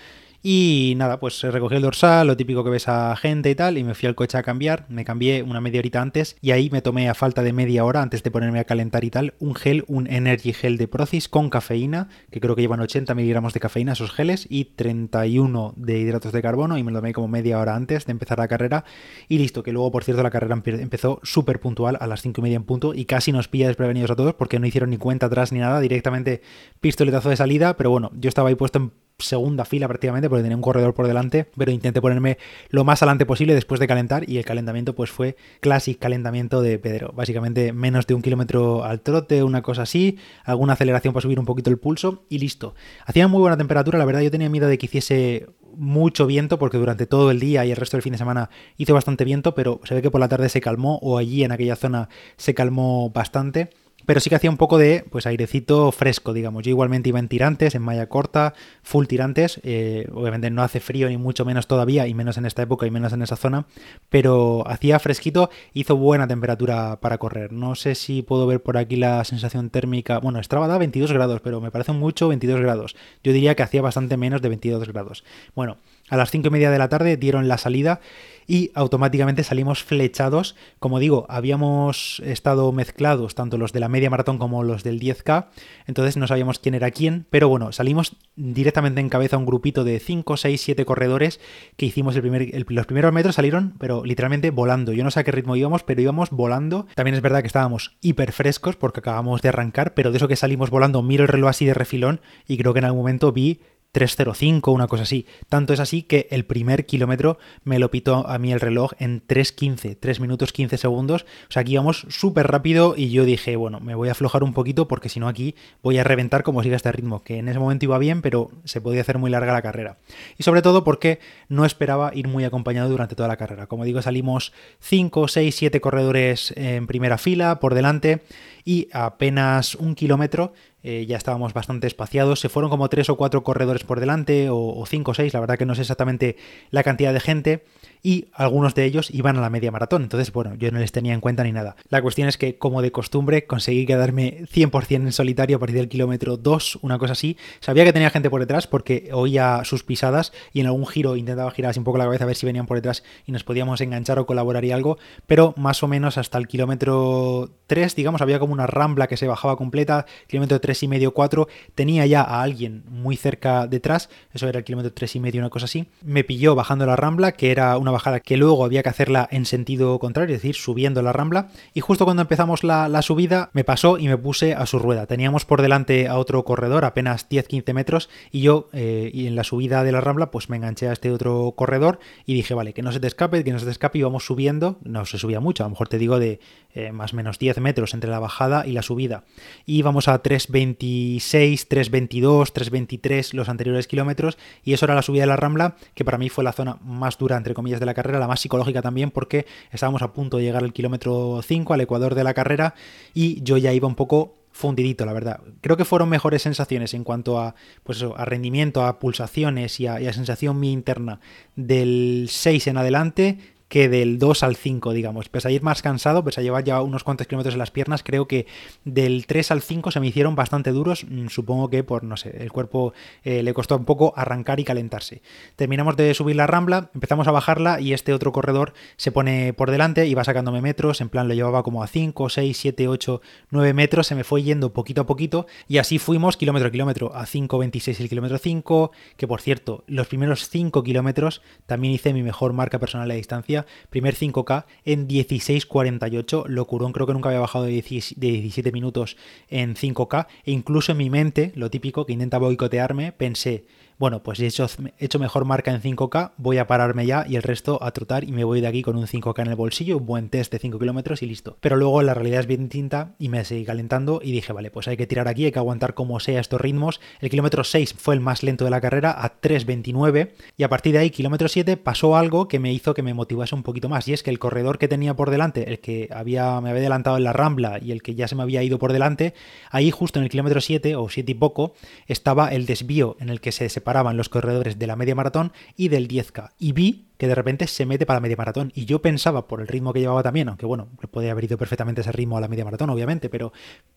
Y 0.45 0.95
nada, 0.97 1.21
pues 1.21 1.41
recogí 1.43 1.77
el 1.77 1.83
dorsal, 1.83 2.27
lo 2.27 2.37
típico 2.37 2.65
que 2.65 2.71
ves 2.71 2.89
a 2.89 3.15
gente 3.15 3.49
y 3.51 3.55
tal, 3.55 3.79
y 3.79 3.85
me 3.85 3.95
fui 3.95 4.09
al 4.09 4.17
coche 4.17 4.39
a 4.39 4.43
cambiar. 4.43 4.87
Me 4.89 5.05
cambié 5.05 5.43
una 5.45 5.61
media 5.61 5.79
horita 5.79 6.03
antes 6.03 6.37
y 6.41 6.51
ahí 6.51 6.69
me 6.71 6.83
tomé 6.83 7.09
a 7.09 7.15
falta 7.15 7.45
de 7.45 7.53
media 7.53 7.85
hora 7.85 8.03
antes 8.03 8.25
de 8.25 8.33
ponerme 8.33 8.59
a 8.59 8.65
calentar 8.65 9.05
y 9.05 9.11
tal, 9.11 9.35
un 9.39 9.55
gel, 9.55 9.85
un 9.87 10.09
Energy 10.09 10.53
Gel 10.53 10.79
de 10.79 10.89
Procis 10.89 11.29
con 11.29 11.49
cafeína, 11.49 12.09
que 12.31 12.41
creo 12.41 12.57
que 12.57 12.63
llevan 12.63 12.81
80 12.81 13.15
miligramos 13.15 13.55
de 13.55 13.61
cafeína 13.61 13.93
esos 13.93 14.11
geles 14.11 14.47
y 14.51 14.65
31 14.65 15.75
de 15.77 15.99
hidratos 16.01 16.33
de 16.33 16.43
carbono 16.43 16.77
y 16.77 16.83
me 16.83 16.91
lo 16.91 16.99
tomé 16.99 17.13
como 17.13 17.29
media 17.29 17.59
hora 17.61 17.77
antes 17.77 18.07
de 18.07 18.13
empezar 18.13 18.39
la 18.39 18.49
carrera. 18.49 18.85
Y 19.29 19.39
listo, 19.39 19.63
que 19.63 19.73
luego, 19.73 19.93
por 19.93 20.03
cierto, 20.03 20.22
la 20.23 20.31
carrera 20.31 20.61
empezó 20.65 21.21
súper 21.23 21.61
puntual 21.61 21.97
a 22.01 22.07
las 22.07 22.23
5 22.23 22.41
y 22.41 22.43
media 22.43 22.57
en 22.57 22.65
punto 22.65 22.95
y 22.95 23.05
casi 23.05 23.33
nos 23.33 23.49
pilla 23.49 23.67
desprevenidos 23.67 24.11
a 24.11 24.17
todos 24.17 24.35
porque 24.35 24.59
no 24.59 24.67
hicieron 24.67 24.91
ni 24.91 24.99
cuenta 24.99 25.27
atrás 25.27 25.53
ni 25.53 25.59
nada, 25.59 25.81
directamente 25.81 26.43
pistoletazo 26.81 27.31
de 27.31 27.37
salida, 27.37 27.77
pero 27.77 27.91
bueno, 27.91 28.11
yo 28.15 28.29
estaba 28.29 28.49
ahí 28.49 28.55
puesto 28.55 28.79
en 28.79 28.93
segunda 29.23 29.65
fila 29.65 29.89
prácticamente 29.89 30.29
porque 30.29 30.43
tenía 30.43 30.57
un 30.57 30.63
corredor 30.63 30.95
por 30.95 31.07
delante, 31.07 31.47
pero 31.57 31.71
intenté 31.71 32.01
ponerme 32.01 32.39
lo 32.71 32.85
más 32.85 33.03
adelante 33.03 33.27
posible 33.27 33.55
después 33.55 33.81
de 33.81 33.87
calentar 33.87 34.29
y 34.29 34.39
el 34.39 34.45
calentamiento 34.45 34.95
pues 34.95 35.11
fue 35.11 35.37
clásico 35.61 36.01
calentamiento 36.01 36.63
de 36.63 36.79
Pedro, 36.79 37.13
básicamente 37.15 37.73
menos 37.73 38.07
de 38.07 38.15
un 38.15 38.23
kilómetro 38.23 38.85
al 38.85 39.01
trote, 39.01 39.43
una 39.43 39.63
cosa 39.63 39.83
así, 39.83 40.19
alguna 40.45 40.75
aceleración 40.75 41.15
para 41.15 41.23
subir 41.23 41.39
un 41.39 41.47
poquito 41.47 41.71
el 41.71 41.79
pulso 41.79 42.25
y 42.29 42.39
listo. 42.39 42.75
Hacía 43.07 43.29
muy 43.29 43.41
buena 43.41 43.57
temperatura, 43.57 43.99
la 43.99 44.05
verdad 44.05 44.21
yo 44.21 44.31
tenía 44.31 44.49
miedo 44.49 44.69
de 44.69 44.79
que 44.79 44.87
hiciese 44.87 45.47
mucho 45.77 46.27
viento 46.27 46.59
porque 46.59 46.77
durante 46.77 47.07
todo 47.07 47.31
el 47.31 47.41
día 47.41 47.65
y 47.65 47.71
el 47.71 47.77
resto 47.77 47.97
del 47.97 48.03
fin 48.03 48.13
de 48.13 48.19
semana 48.19 48.51
hizo 48.77 48.95
bastante 48.95 49.25
viento, 49.25 49.55
pero 49.55 49.81
se 49.85 49.95
ve 49.95 50.03
que 50.03 50.11
por 50.11 50.21
la 50.21 50.29
tarde 50.29 50.49
se 50.49 50.61
calmó 50.61 50.99
o 51.03 51.19
allí 51.19 51.45
en 51.45 51.53
aquella 51.53 51.77
zona 51.77 52.09
se 52.37 52.55
calmó 52.55 53.11
bastante 53.11 53.71
pero 54.07 54.21
sí 54.21 54.31
que 54.31 54.37
hacía 54.37 54.51
un 54.51 54.57
poco 54.57 54.79
de 54.79 55.05
pues 55.11 55.27
airecito 55.27 55.93
fresco, 55.93 56.33
digamos. 56.33 56.65
Yo 56.65 56.71
igualmente 56.71 57.09
iba 57.09 57.19
en 57.19 57.29
tirantes, 57.29 57.75
en 57.75 57.83
malla 57.83 58.09
corta, 58.09 58.55
full 58.83 59.07
tirantes. 59.07 59.61
Eh, 59.63 60.07
obviamente 60.13 60.51
no 60.51 60.63
hace 60.63 60.81
frío 60.81 61.09
ni 61.09 61.17
mucho 61.17 61.45
menos 61.45 61.67
todavía, 61.67 62.07
y 62.07 62.15
menos 62.15 62.37
en 62.39 62.47
esta 62.47 62.63
época 62.63 62.87
y 62.87 62.91
menos 62.91 63.13
en 63.13 63.23
esa 63.23 63.37
zona, 63.37 63.67
pero 64.09 64.65
hacía 64.67 64.99
fresquito, 64.99 65.51
hizo 65.75 65.97
buena 65.97 66.27
temperatura 66.27 66.99
para 67.01 67.19
correr. 67.19 67.53
No 67.53 67.75
sé 67.75 67.95
si 67.95 68.23
puedo 68.23 68.47
ver 68.47 68.63
por 68.63 68.77
aquí 68.77 68.97
la 68.97 69.25
sensación 69.25 69.71
térmica. 69.71 70.19
Bueno, 70.19 70.43
Strava 70.43 70.69
da 70.69 70.79
22 70.79 71.13
grados, 71.13 71.41
pero 71.41 71.61
me 71.61 71.71
parece 71.71 71.93
mucho 71.93 72.29
22 72.29 72.61
grados. 72.61 72.97
Yo 73.23 73.33
diría 73.33 73.55
que 73.55 73.63
hacía 73.63 73.83
bastante 73.83 74.17
menos 74.17 74.43
de 74.43 74.49
22 74.49 74.89
grados. 74.89 75.25
Bueno, 75.55 75.77
a 76.09 76.17
las 76.17 76.31
5 76.31 76.49
y 76.49 76.51
media 76.51 76.71
de 76.71 76.79
la 76.79 76.89
tarde 76.89 77.17
dieron 77.17 77.49
la 77.49 77.59
salida 77.59 78.01
y 78.47 78.71
automáticamente 78.75 79.45
salimos 79.45 79.83
flechados. 79.83 80.57
Como 80.79 80.99
digo, 80.99 81.27
habíamos 81.29 82.21
estado 82.25 82.71
mezclados 82.73 83.35
tanto 83.35 83.59
los 83.59 83.73
de 83.73 83.81
la 83.81 83.89
media 83.89 84.11
maratón 84.11 84.39
como 84.39 84.65
los 84.65 84.83
del 84.83 85.01
10K, 85.01 85.47
entonces 85.87 86.17
no 86.17 86.27
sabíamos 86.27 86.59
quién 86.59 86.75
era 86.75 86.91
quién, 86.91 87.27
pero 87.31 87.49
bueno, 87.49 87.73
salimos 87.73 88.17
directamente 88.37 89.01
en 89.01 89.09
cabeza 89.09 89.37
un 89.37 89.47
grupito 89.47 89.85
de 89.85 89.99
5, 89.99 90.37
6, 90.37 90.61
7 90.61 90.85
corredores 90.85 91.41
que 91.77 91.87
hicimos 91.87 92.15
el 92.17 92.23
primer, 92.23 92.65
los 92.69 92.87
primeros 92.87 93.13
metros 93.13 93.35
salieron, 93.35 93.75
pero 93.79 94.05
literalmente 94.05 94.51
volando. 94.51 94.93
Yo 94.93 95.05
no 95.05 95.11
sé 95.11 95.21
a 95.21 95.25
qué 95.25 95.33
ritmo 95.33 95.57
íbamos, 95.57 95.83
pero 95.83 96.01
íbamos 96.01 96.31
volando. 96.31 96.87
También 96.95 97.15
es 97.15 97.23
verdad 97.23 97.41
que 97.41 97.47
estábamos 97.47 97.97
hiper 98.01 98.33
frescos 98.33 98.77
porque 98.77 99.01
acabamos 99.01 99.43
de 99.43 99.49
arrancar, 99.49 99.95
pero 99.95 100.11
de 100.11 100.17
eso 100.19 100.29
que 100.29 100.37
salimos 100.37 100.71
volando, 100.71 101.03
miro 101.03 101.25
el 101.25 101.29
reloj 101.29 101.51
así 101.51 101.65
de 101.65 101.75
refilón 101.75 102.21
y 102.47 102.57
creo 102.57 102.73
que 102.73 102.79
en 102.81 102.87
algún 102.87 103.01
momento 103.01 103.33
vi 103.33 103.61
3.05, 103.93 104.73
una 104.73 104.87
cosa 104.87 105.03
así. 105.03 105.27
Tanto 105.49 105.75
es 105.75 105.81
así 105.81 106.03
que 106.03 106.27
el 106.31 106.45
primer 106.45 106.87
kilómetro 106.87 107.39
me 107.65 107.79
lo 107.79 107.91
pitó 107.91 108.27
a 108.27 108.39
mí 108.39 108.53
el 108.53 108.61
reloj 108.61 108.93
en 108.99 109.27
3.15, 109.27 109.99
3 110.01 110.21
minutos 110.21 110.53
15 110.53 110.79
segundos. 110.79 111.27
O 111.49 111.53
sea, 111.53 111.61
aquí 111.61 111.73
íbamos 111.73 112.07
súper 112.09 112.47
rápido 112.47 112.95
y 112.97 113.11
yo 113.11 113.25
dije, 113.25 113.57
bueno, 113.57 113.81
me 113.81 113.95
voy 113.95 114.09
a 114.09 114.13
aflojar 114.13 114.43
un 114.43 114.55
poquito 114.55 114.89
porque 114.89 115.11
si 115.11 115.21
no 115.21 115.29
aquí 115.29 115.55
voy 115.83 115.99
a 115.99 116.05
reventar 116.05 116.43
como 116.43 116.63
siga 116.63 116.77
este 116.77 116.91
ritmo, 116.91 117.23
que 117.23 117.37
en 117.37 117.49
ese 117.49 117.59
momento 117.59 117.85
iba 117.85 117.99
bien, 117.99 118.23
pero 118.23 118.51
se 118.65 118.81
podía 118.81 119.03
hacer 119.03 119.19
muy 119.19 119.31
larga 119.31 119.53
la 119.53 119.63
carrera. 119.63 119.99
Y 120.39 120.43
sobre 120.43 120.63
todo 120.63 120.85
porque 120.85 121.21
no 121.49 121.67
esperaba 121.67 122.13
ir 122.15 122.29
muy 122.29 122.45
acompañado 122.45 122.89
durante 122.89 123.15
toda 123.15 123.29
la 123.29 123.37
carrera. 123.37 123.67
Como 123.67 123.85
digo, 123.85 124.01
salimos 124.01 124.53
5, 124.81 125.29
6, 125.29 125.55
7 125.55 125.81
corredores 125.83 126.55
en 126.57 126.87
primera 126.87 127.19
fila, 127.19 127.61
por 127.61 127.75
delante, 127.75 128.23
y 128.65 128.89
apenas 128.93 129.75
un 129.75 129.95
kilómetro 129.95 130.53
eh, 130.83 131.07
ya 131.07 131.17
estábamos 131.17 131.55
bastante 131.55 131.87
espaciados. 131.87 132.41
Se 132.41 132.49
fueron 132.49 132.71
como 132.71 132.89
tres 132.89 133.09
o 133.09 133.17
cuatro 133.17 133.45
corredores 133.45 133.85
por 133.85 134.01
delante, 134.01 134.51
o, 134.51 134.59
o 134.59 134.87
cinco 134.87 135.13
o 135.13 135.15
seis, 135.15 135.33
la 135.33 135.41
verdad 135.41 135.57
que 135.57 135.67
no 135.67 135.75
sé 135.75 135.83
exactamente 135.83 136.37
la 136.71 136.83
cantidad 136.83 137.13
de 137.13 137.21
gente 137.21 137.65
y 138.03 138.27
algunos 138.33 138.75
de 138.75 138.85
ellos 138.85 139.11
iban 139.11 139.37
a 139.39 139.41
la 139.41 139.51
media 139.51 139.71
maratón. 139.71 140.03
Entonces, 140.03 140.33
bueno, 140.33 140.55
yo 140.57 140.71
no 140.73 140.81
les 140.81 140.91
tenía 140.91 141.15
en 141.15 141.21
cuenta 141.21 141.45
ni 141.45 141.53
nada. 141.53 141.77
La 141.89 142.03
cuestión 142.03 142.29
es 142.29 142.37
que, 142.37 142.57
como 142.59 142.83
de 142.83 142.91
costumbre, 142.91 143.47
conseguí 143.47 143.87
quedarme 143.87 144.45
100% 144.53 144.95
en 144.97 145.13
solitario 145.13 145.57
a 145.57 145.61
partir 145.61 145.77
del 145.77 145.89
kilómetro 145.89 146.37
2, 146.37 146.81
una 146.83 146.99
cosa 146.99 147.13
así. 147.13 147.37
Sabía 147.61 147.85
que 147.85 147.93
tenía 147.93 148.11
gente 148.11 148.29
por 148.29 148.41
detrás 148.41 148.67
porque 148.67 149.11
oía 149.13 149.63
sus 149.65 149.85
pisadas 149.85 150.33
y 150.53 150.61
en 150.61 150.67
algún 150.67 150.87
giro 150.87 151.17
intentaba 151.17 151.51
girar 151.53 151.71
así 151.71 151.79
un 151.79 151.85
poco 151.85 151.99
la 151.99 152.05
cabeza 152.05 152.25
a 152.25 152.27
ver 152.27 152.37
si 152.37 152.47
venían 152.47 152.67
por 152.67 152.77
detrás 152.77 153.05
y 153.25 153.33
nos 153.33 153.45
podíamos 153.45 153.81
enganchar 153.81 154.19
o 154.19 154.27
colaborar 154.27 154.65
y 154.65 154.73
algo, 154.73 154.99
pero 155.27 155.55
más 155.57 155.83
o 155.83 155.89
menos 155.89 156.19
hasta 156.19 156.39
el 156.39 156.49
kilómetro 156.49 157.51
3, 157.69 157.95
digamos, 157.95 158.21
había 158.21 158.39
como 158.39 158.52
una 158.53 158.67
rambla 158.67 159.07
que 159.07 159.17
se 159.17 159.27
bajaba 159.27 159.57
completa, 159.57 160.07
kilómetro 160.27 160.61
3 160.61 160.83
y 160.83 160.89
medio, 160.89 161.15
4, 161.15 161.49
tenía 161.75 162.07
ya 162.07 162.23
a 162.23 162.43
alguien 162.43 162.85
muy 162.89 163.17
cerca 163.17 163.67
detrás, 163.67 164.09
eso 164.33 164.49
era 164.49 164.59
el 164.59 164.65
kilómetro 164.65 164.93
3 164.93 165.17
y 165.17 165.21
medio, 165.21 165.41
una 165.41 165.51
cosa 165.51 165.65
así, 165.65 165.89
me 166.03 166.25
pilló 166.25 166.55
bajando 166.55 166.87
la 166.87 166.97
rambla, 166.97 167.33
que 167.33 167.51
era 167.51 167.77
una 167.79 167.91
bajada 167.91 168.21
que 168.21 168.37
luego 168.37 168.65
había 168.65 168.83
que 168.83 168.89
hacerla 168.89 169.29
en 169.31 169.47
sentido 169.47 169.99
contrario, 169.99 170.35
es 170.35 170.43
decir, 170.43 170.55
subiendo 170.55 171.03
la 171.03 171.13
rambla. 171.13 171.49
Y 171.75 171.81
justo 171.81 172.05
cuando 172.05 172.23
empezamos 172.23 172.65
la, 172.65 173.03
subida 173.03 173.51
me 173.53 173.65
pasó 173.65 173.99
y 173.99 174.07
me 174.07 174.17
puse 174.17 174.55
a 174.55 174.67
su 174.67 174.79
rueda. 174.79 175.07
Teníamos 175.07 175.45
por 175.45 175.61
delante 175.61 176.09
a 176.09 176.19
otro 176.19 176.45
corredor, 176.45 176.85
apenas 176.85 177.29
10-15 177.29 177.75
metros, 177.75 178.09
y 178.31 178.43
yo 178.43 178.69
eh, 178.73 179.11
y 179.13 179.27
en 179.27 179.37
la 179.37 179.45
subida 179.45 179.83
de 179.83 179.93
la 179.93 180.01
rambla 180.01 180.31
pues 180.31 180.49
me 180.49 180.57
enganché 180.57 180.89
a 180.89 180.93
este 180.93 181.11
otro 181.11 181.55
corredor 181.57 181.99
y 182.27 182.35
dije, 182.35 182.55
vale, 182.55 182.73
que 182.73 182.83
no 182.83 182.93
se 182.93 183.01
te 183.01 183.07
escape, 183.07 183.43
que 183.45 183.53
no 183.53 183.59
se 183.59 183.65
te 183.65 183.71
escape 183.71 183.99
y 183.99 184.03
vamos 184.03 184.25
subiendo. 184.25 184.79
No 184.85 185.05
se 185.05 185.19
subía 185.19 185.41
mucho, 185.41 185.65
a 185.65 185.67
lo 185.67 185.71
mejor 185.71 185.89
te 185.89 185.99
digo 185.99 186.19
de 186.19 186.41
eh, 186.75 186.93
más 186.93 187.15
menos 187.15 187.39
10 187.39 187.59
metros 187.59 187.95
entre 187.95 188.11
la 188.11 188.19
bajada 188.19 188.42
y 188.67 188.73
la 188.73 188.83
subida. 188.83 189.25
Y 189.67 189.79
íbamos 189.79 190.09
a 190.09 190.23
3.26, 190.23 191.67
3.22, 191.69 192.53
3.23 192.53 193.33
los 193.35 193.49
anteriores 193.49 193.87
kilómetros 193.87 194.39
y 194.65 194.73
eso 194.73 194.87
era 194.87 194.95
la 194.95 195.03
subida 195.03 195.23
de 195.23 195.29
la 195.29 195.37
rambla, 195.37 195.77
que 195.95 196.05
para 196.05 196.19
mí 196.19 196.29
fue 196.29 196.45
la 196.45 196.53
zona 196.53 196.79
más 196.83 197.19
dura, 197.19 197.37
entre 197.37 197.55
comillas, 197.55 197.81
de 197.81 197.87
la 197.87 197.95
carrera, 197.95 198.19
la 198.19 198.29
más 198.29 198.41
psicológica 198.41 198.83
también 198.83 199.11
porque 199.11 199.47
estábamos 199.71 200.03
a 200.03 200.13
punto 200.13 200.39
de 200.39 200.45
llegar 200.45 200.63
al 200.63 200.73
kilómetro 200.73 201.41
5, 201.43 201.75
al 201.75 201.81
ecuador 201.81 202.15
de 202.15 202.25
la 202.25 202.35
carrera 202.35 202.75
y 203.15 203.43
yo 203.43 203.57
ya 203.57 203.73
iba 203.73 203.89
un 203.89 203.95
poco 203.95 204.43
fundidito, 204.53 205.05
la 205.07 205.13
verdad. 205.13 205.41
Creo 205.61 205.77
que 205.77 205.85
fueron 205.85 206.09
mejores 206.09 206.43
sensaciones 206.43 206.95
en 206.95 207.05
cuanto 207.05 207.41
a, 207.41 207.55
pues 207.83 208.03
a 208.03 208.25
rendimiento, 208.25 208.85
a 208.85 208.99
pulsaciones 208.99 209.81
y 209.81 209.87
a, 209.87 210.13
sensación 210.13 210.61
mi 210.61 210.73
interna 210.73 211.21
del 211.57 212.27
6 212.29 212.67
en 212.69 212.77
adelante 212.77 213.39
que 213.73 213.89
del 213.89 214.19
2 214.19 214.43
al 214.43 214.57
5, 214.57 214.93
digamos. 214.93 215.31
Pese 215.31 215.49
a 215.49 215.51
ir 215.51 215.63
más 215.63 215.81
cansado, 215.81 216.23
pese 216.23 216.43
a 216.43 216.45
llevar 216.45 216.63
ya 216.63 216.83
unos 216.83 217.05
cuantos 217.05 217.27
kilómetros 217.27 217.55
en 217.55 217.59
las 217.59 217.71
piernas, 217.71 218.03
creo 218.03 218.29
que 218.29 218.47
del 218.85 219.25
3 219.27 219.51
al 219.51 219.63
5 219.63 219.91
se 219.91 219.99
me 219.99 220.09
hicieron 220.09 220.35
bastante 220.35 220.73
duros. 220.73 221.07
Mm, 221.09 221.29
supongo 221.29 221.71
que 221.71 221.83
por, 221.83 222.05
no 222.05 222.19
sé, 222.19 222.37
el 222.43 222.53
cuerpo 222.53 222.93
eh, 223.25 223.43
le 223.43 223.55
costó 223.55 223.79
un 223.79 223.87
poco 223.87 224.13
arrancar 224.15 224.61
y 224.61 224.65
calentarse. 224.65 225.23
Terminamos 225.57 225.97
de 225.97 226.13
subir 226.13 226.37
la 226.37 226.47
rambla, 226.47 226.91
empezamos 226.93 227.27
a 227.29 227.31
bajarla 227.31 227.81
y 227.81 227.95
este 227.95 228.13
otro 228.13 228.31
corredor 228.31 228.75
se 228.99 229.11
pone 229.11 229.55
por 229.55 229.71
delante 229.71 230.07
y 230.07 230.13
va 230.13 230.23
sacándome 230.23 230.61
metros. 230.61 231.01
En 231.01 231.09
plan, 231.09 231.27
lo 231.27 231.33
llevaba 231.33 231.63
como 231.63 231.83
a 231.83 231.87
5, 231.87 232.29
6, 232.29 232.55
7, 232.55 232.89
8, 232.89 233.23
9 233.53 233.73
metros. 233.73 234.07
Se 234.07 234.15
me 234.15 234.25
fue 234.25 234.43
yendo 234.43 234.75
poquito 234.75 235.01
a 235.01 235.07
poquito 235.07 235.47
y 235.67 235.79
así 235.79 235.99
fuimos 235.99 236.37
kilómetro 236.37 236.69
a 236.69 236.71
kilómetro 236.71 237.17
a 237.17 237.25
5.26 237.25 238.01
el 238.01 238.11
kilómetro 238.11 238.37
5. 238.37 238.93
Que 239.17 239.27
por 239.27 239.41
cierto, 239.41 239.83
los 239.87 240.09
primeros 240.09 240.51
5 240.51 240.83
kilómetros 240.83 241.41
también 241.65 241.95
hice 241.95 242.13
mi 242.13 242.23
mejor 242.23 242.53
marca 242.53 242.79
personal 242.79 243.09
de 243.09 243.15
distancia 243.15 243.62
primer 243.91 244.15
5K 244.15 244.65
en 244.85 245.09
16.48, 245.09 246.47
locurón, 246.47 246.93
creo 246.93 247.07
que 247.07 247.13
nunca 247.13 247.29
había 247.29 247.41
bajado 247.41 247.65
de 247.65 247.73
17 247.73 248.73
minutos 248.73 249.17
en 249.49 249.75
5K, 249.75 250.27
e 250.45 250.53
incluso 250.53 250.93
en 250.93 250.99
mi 250.99 251.11
mente, 251.11 251.53
lo 251.55 251.71
típico, 251.71 252.07
que 252.07 252.13
intenta 252.13 252.39
boicotearme, 252.39 253.13
pensé, 253.13 253.65
bueno, 254.03 254.21
pues 254.21 254.41
he 254.41 254.47
hecho, 254.49 255.19
mejor 255.21 255.45
marca 255.45 255.71
en 255.71 255.81
5K, 255.81 256.33
voy 256.37 256.59
a 256.59 256.67
pararme 256.67 257.07
ya 257.07 257.25
y 257.29 257.37
el 257.37 257.45
resto 257.45 257.81
a 257.81 257.93
trotar 257.93 258.25
y 258.25 258.33
me 258.33 258.43
voy 258.43 258.61
de 258.61 258.67
aquí 258.67 258.83
con 258.83 258.97
un 258.97 259.07
5K 259.07 259.43
en 259.43 259.47
el 259.47 259.55
bolsillo, 259.55 260.01
buen 260.01 260.29
test 260.29 260.51
de 260.51 260.59
5 260.59 260.77
kilómetros 260.81 261.23
y 261.23 261.27
listo. 261.27 261.57
Pero 261.61 261.77
luego 261.77 262.03
la 262.03 262.13
realidad 262.13 262.41
es 262.41 262.49
bien 262.49 262.63
distinta 262.63 263.15
y 263.21 263.29
me 263.29 263.45
seguí 263.45 263.65
calentando 263.65 264.21
y 264.21 264.33
dije, 264.33 264.53
vale, 264.53 264.73
pues 264.73 264.89
hay 264.89 264.97
que 264.97 265.07
tirar 265.07 265.29
aquí, 265.29 265.45
hay 265.45 265.53
que 265.53 265.61
aguantar 265.61 265.95
como 265.95 266.19
sea 266.19 266.41
estos 266.41 266.61
ritmos. 266.61 267.01
El 267.21 267.31
kilómetro 267.31 267.63
6 267.63 267.95
fue 267.97 268.17
el 268.17 268.21
más 268.21 268.43
lento 268.43 268.65
de 268.65 268.73
la 268.73 268.81
carrera 268.81 269.13
a 269.17 269.41
3.29 269.41 270.33
y 270.57 270.65
a 270.65 270.69
partir 270.69 270.95
de 270.95 270.99
ahí, 270.99 271.11
kilómetro 271.11 271.47
7, 271.47 271.77
pasó 271.77 272.17
algo 272.17 272.49
que 272.49 272.59
me 272.59 272.73
hizo 272.73 272.95
que 272.95 273.05
me 273.05 273.15
motivase 273.15 273.55
un 273.55 273.63
poquito 273.63 273.89
más 273.89 274.09
y 274.09 274.15
es 274.15 274.25
que 274.25 274.31
el 274.31 274.41
corredor 274.41 274.79
que 274.79 274.89
tenía 274.89 275.15
por 275.15 275.31
delante, 275.31 275.71
el 275.71 275.79
que 275.79 276.09
había, 276.13 276.61
me 276.61 276.71
había 276.71 276.81
adelantado 276.81 277.19
en 277.19 277.23
la 277.23 277.33
rambla 277.33 277.79
y 277.81 277.93
el 277.93 278.03
que 278.03 278.17
ya 278.17 278.27
se 278.27 278.35
me 278.35 278.43
había 278.43 278.65
ido 278.65 278.81
por 278.81 278.93
delante, 278.93 279.33
ahí 279.71 279.93
justo 279.93 280.19
en 280.19 280.25
el 280.25 280.29
kilómetro 280.29 280.61
7 280.61 280.97
o 280.97 281.09
7 281.09 281.31
y 281.31 281.35
poco 281.37 281.75
estaba 282.09 282.49
el 282.49 282.67
desvío 282.67 283.17
en 283.21 283.29
el 283.29 283.41
que 283.41 283.53
se 283.53 283.69
separaba 283.69 283.92
los 283.93 284.29
corredores 284.29 284.79
de 284.79 284.87
la 284.87 284.97
media 284.97 285.15
maratón 285.15 285.53
y 285.77 285.89
del 285.89 286.09
10K. 286.09 286.51
Y 286.59 286.73
vi 286.73 287.07
que 287.19 287.29
de 287.29 287.35
repente 287.35 287.67
se 287.67 287.87
mete 287.87 288.07
para 288.07 288.17
la 288.17 288.23
media 288.23 288.37
maratón. 288.37 288.73
Y 288.75 288.85
yo 288.85 289.01
pensaba, 289.01 289.47
por 289.47 289.61
el 289.61 289.69
ritmo 289.69 289.93
que 289.93 290.01
llevaba 290.01 290.23
también, 290.23 290.49
aunque 290.49 290.67
bueno, 290.67 290.89
podía 291.11 291.33
haber 291.33 291.45
ido 291.45 291.59
perfectamente 291.59 292.01
ese 292.01 292.13
ritmo 292.13 292.37
a 292.37 292.41
la 292.41 292.49
media 292.49 292.65
maratón, 292.65 292.91
obviamente, 292.91 293.29
pero 293.29 293.53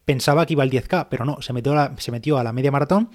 pensaba 0.06 0.45
que 0.45 0.53
iba 0.53 0.63
al 0.63 0.69
10K, 0.69 1.07
pero 1.09 1.25
no, 1.25 1.42
se 1.42 1.53
metió, 1.53 1.74
se 1.97 2.12
metió 2.12 2.38
a 2.38 2.44
la 2.44 2.53
media 2.53 2.71
maratón 2.71 3.09